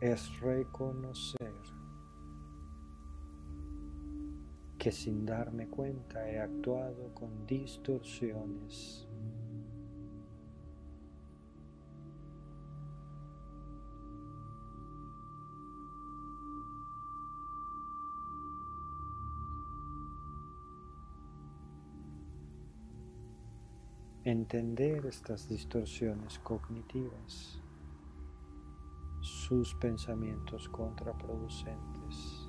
[0.00, 1.52] es reconocer
[4.78, 9.09] que sin darme cuenta he actuado con distorsiones
[24.30, 27.60] entender estas distorsiones cognitivas,
[29.20, 32.48] sus pensamientos contraproducentes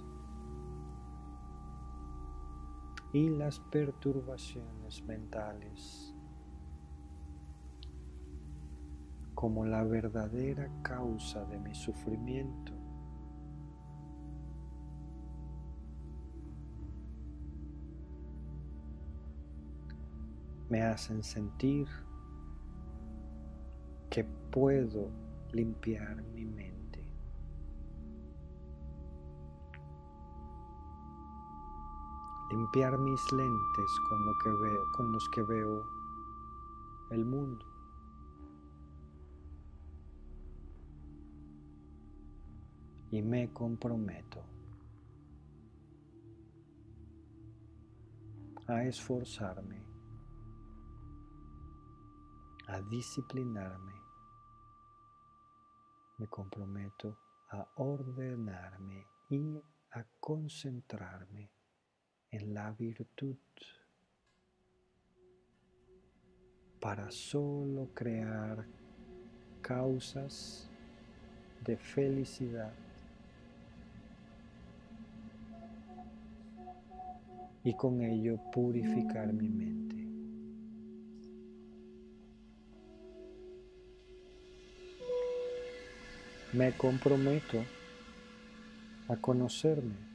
[3.14, 6.14] y las perturbaciones mentales
[9.34, 12.81] como la verdadera causa de mi sufrimiento
[20.72, 21.86] me hacen sentir
[24.10, 25.10] que puedo
[25.52, 27.04] limpiar mi mente.
[32.52, 35.84] Limpiar mis lentes con, lo que veo, con los que veo
[37.12, 37.66] el mundo.
[43.12, 44.42] Y me comprometo
[48.68, 49.91] a esforzarme
[52.72, 53.92] a disciplinarme.
[56.18, 57.18] Me comprometo
[57.50, 59.62] a ordenarme y
[59.92, 61.50] a concentrarme
[62.32, 63.36] en la virtud
[66.80, 68.66] para solo crear
[69.62, 70.70] causas
[71.66, 72.74] de felicidad
[77.66, 80.01] y con ello purificar mi mente.
[86.54, 87.64] Me comprometo
[89.08, 90.12] a conocerme.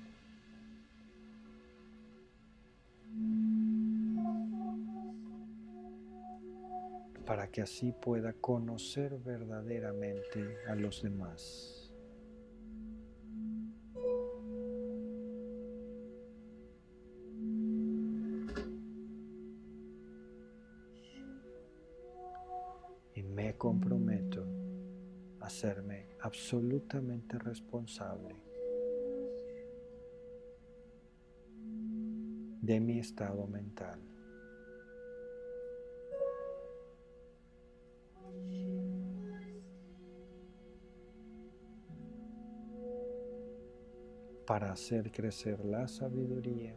[7.27, 11.86] para que así pueda conocer verdaderamente a los demás.
[26.47, 28.37] Absolutamente responsable
[32.63, 34.01] de mi estado mental.
[44.47, 46.77] para hacer crecer la sabiduría,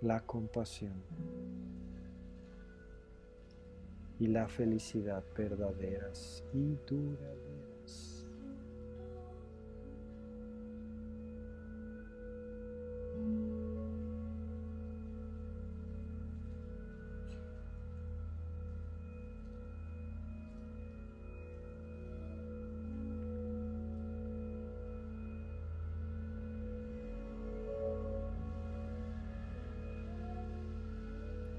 [0.00, 1.04] la compasión
[4.20, 8.26] y la felicidad verdaderas y duraderas.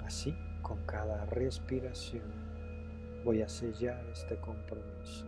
[0.05, 2.50] Así, con cada respiración
[3.23, 5.25] voy a sellar este compromiso.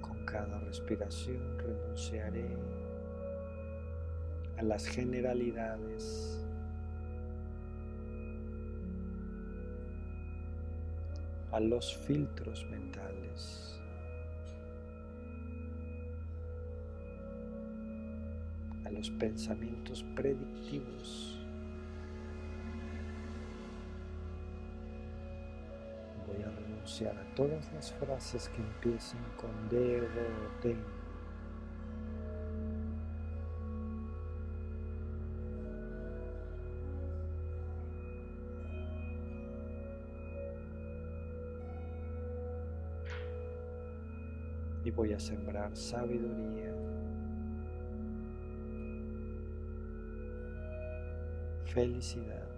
[0.00, 2.48] Con cada respiración renunciaré
[4.56, 6.45] a las generalidades
[11.56, 13.62] a los filtros mentales.
[18.84, 21.40] a los pensamientos predictivos.
[26.26, 31.05] Voy a renunciar a todas las frases que empiecen con debo o tengo.
[44.96, 46.74] Voy a sembrar sabiduría,
[51.66, 52.48] felicidad,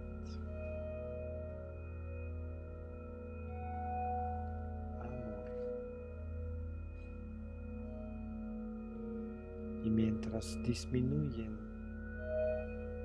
[5.01, 5.44] amor.
[9.85, 11.59] Y mientras disminuyen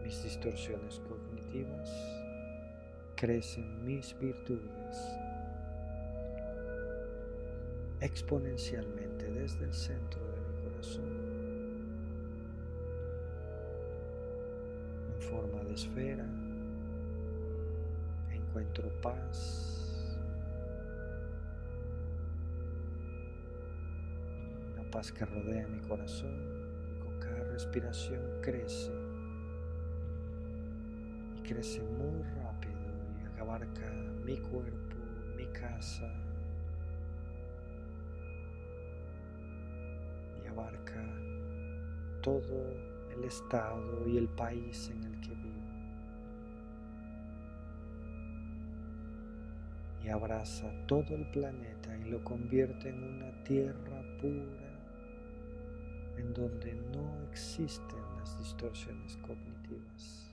[0.03, 1.89] mis distorsiones cognitivas,
[3.15, 5.22] crecen mis virtudes
[8.03, 11.23] exponencialmente desde el centro de mi corazón
[15.07, 16.25] en forma de esfera.
[18.30, 20.05] Encuentro paz,
[24.73, 26.35] una paz que rodea mi corazón
[26.91, 28.91] y con cada respiración crece
[31.38, 32.73] y crece muy rápido
[33.35, 33.89] y abarca
[34.25, 34.97] mi cuerpo,
[35.38, 36.22] mi casa,
[42.23, 42.73] todo
[43.11, 45.53] el estado y el país en el que vivo.
[50.03, 54.64] Y abraza todo el planeta y lo convierte en una tierra pura
[56.18, 60.31] en donde no existen las distorsiones cognitivas.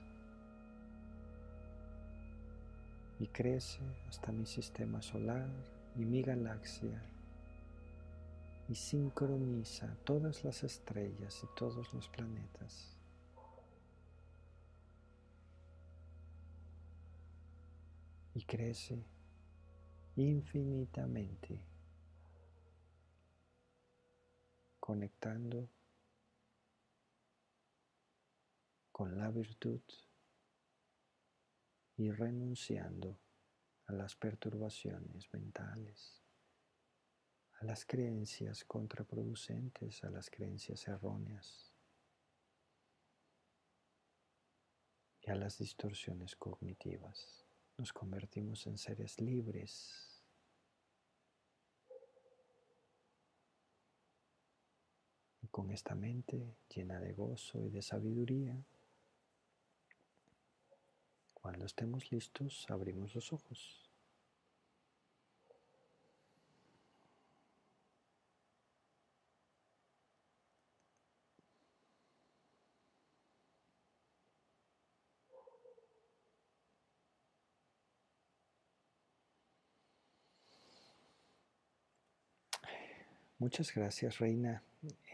[3.19, 5.47] Y crece hasta mi sistema solar
[5.95, 7.01] y mi galaxia
[8.71, 12.97] y sincroniza todas las estrellas y todos los planetas.
[18.33, 19.03] Y crece
[20.15, 21.59] infinitamente,
[24.79, 25.67] conectando
[28.93, 29.81] con la virtud
[31.97, 33.19] y renunciando
[33.87, 36.20] a las perturbaciones mentales
[37.61, 41.67] a las creencias contraproducentes, a las creencias erróneas.
[45.23, 47.45] y a las distorsiones cognitivas.
[47.77, 50.23] Nos convertimos en seres libres.
[55.43, 58.65] Y con esta mente llena de gozo y de sabiduría,
[61.35, 63.80] cuando estemos listos, abrimos los ojos.
[83.41, 84.61] Muchas gracias, Reina.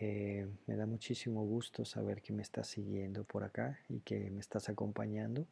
[0.01, 4.41] Eh, me da muchísimo gusto saber que me estás siguiendo por acá y que me
[4.41, 5.47] estás acompañando.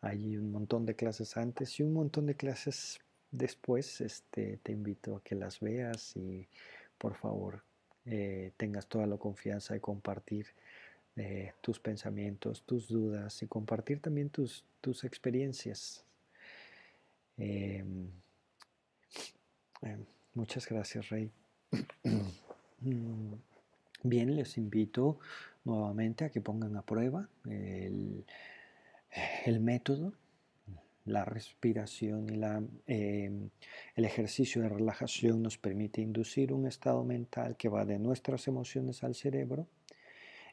[0.00, 3.00] Hay un montón de clases antes y un montón de clases
[3.30, 4.00] después.
[4.00, 6.48] Este, te invito a que las veas y
[6.96, 7.62] por favor
[8.06, 10.46] eh, tengas toda la confianza de compartir
[11.16, 16.02] eh, tus pensamientos, tus dudas y compartir también tus, tus experiencias.
[17.36, 18.08] Em,
[19.82, 21.30] em, muchas gracias, Rey.
[22.84, 23.32] Mm,
[24.02, 25.18] bien, les invito
[25.64, 28.24] nuevamente a que pongan a prueba el,
[29.60, 30.12] método,
[31.06, 33.48] la respiración y la, em,
[33.96, 39.02] el ejercicio de relajación nos permite inducir un estado mental que va de nuestras emociones
[39.02, 39.66] al cerebro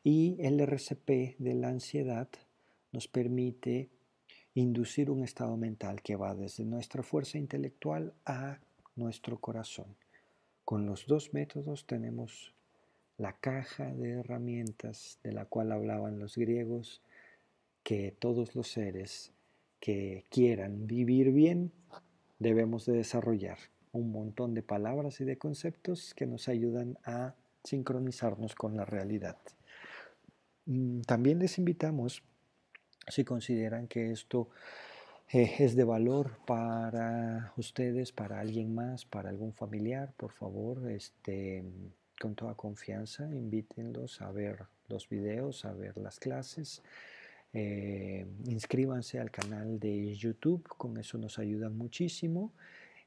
[0.03, 2.29] y el RCP de la ansiedad
[2.91, 3.89] nos permite
[4.53, 8.59] inducir un estado mental que va desde nuestra fuerza intelectual a
[8.95, 9.95] nuestro corazón.
[10.71, 12.53] Con los dos métodos tenemos
[13.17, 17.01] la caja de herramientas de la cual hablaban los griegos,
[17.83, 19.33] que todos los seres
[19.81, 21.73] que quieran vivir bien
[22.39, 23.57] debemos de desarrollar
[23.91, 27.35] un montón de palabras y de conceptos que nos ayudan a
[27.65, 29.39] sincronizarnos con la realidad.
[30.67, 32.23] Mm, también les invitamos,
[33.09, 34.47] si consideran que esto
[35.33, 41.63] es de valor para ustedes, para alguien más, para algún familiar, por favor, este,
[42.19, 46.83] con toda confianza, invítenlos a ver los videos, a ver las clases.
[47.53, 52.51] Eh, inscríbanse al canal de YouTube, con eso nos ayudan muchísimo.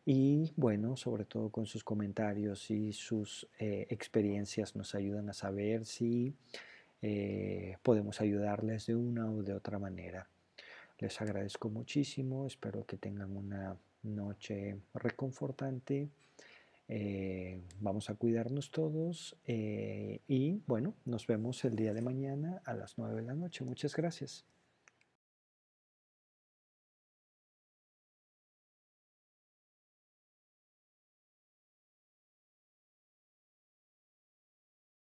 [0.06, 5.84] Y bueno, sobre todo con sus comentarios y sus eh, experiencias nos ayudan a saber
[5.84, 6.34] si
[7.82, 10.26] podemos ayudarles de una u de otra manera.
[11.04, 16.08] Les agradezco muchísimo, espero que tengan una noche reconfortante.
[16.88, 22.72] Eh, vamos a cuidarnos todos eh, y bueno, nos vemos el día de mañana a
[22.72, 23.64] las 9 de la noche.
[23.64, 24.46] Muchas gracias.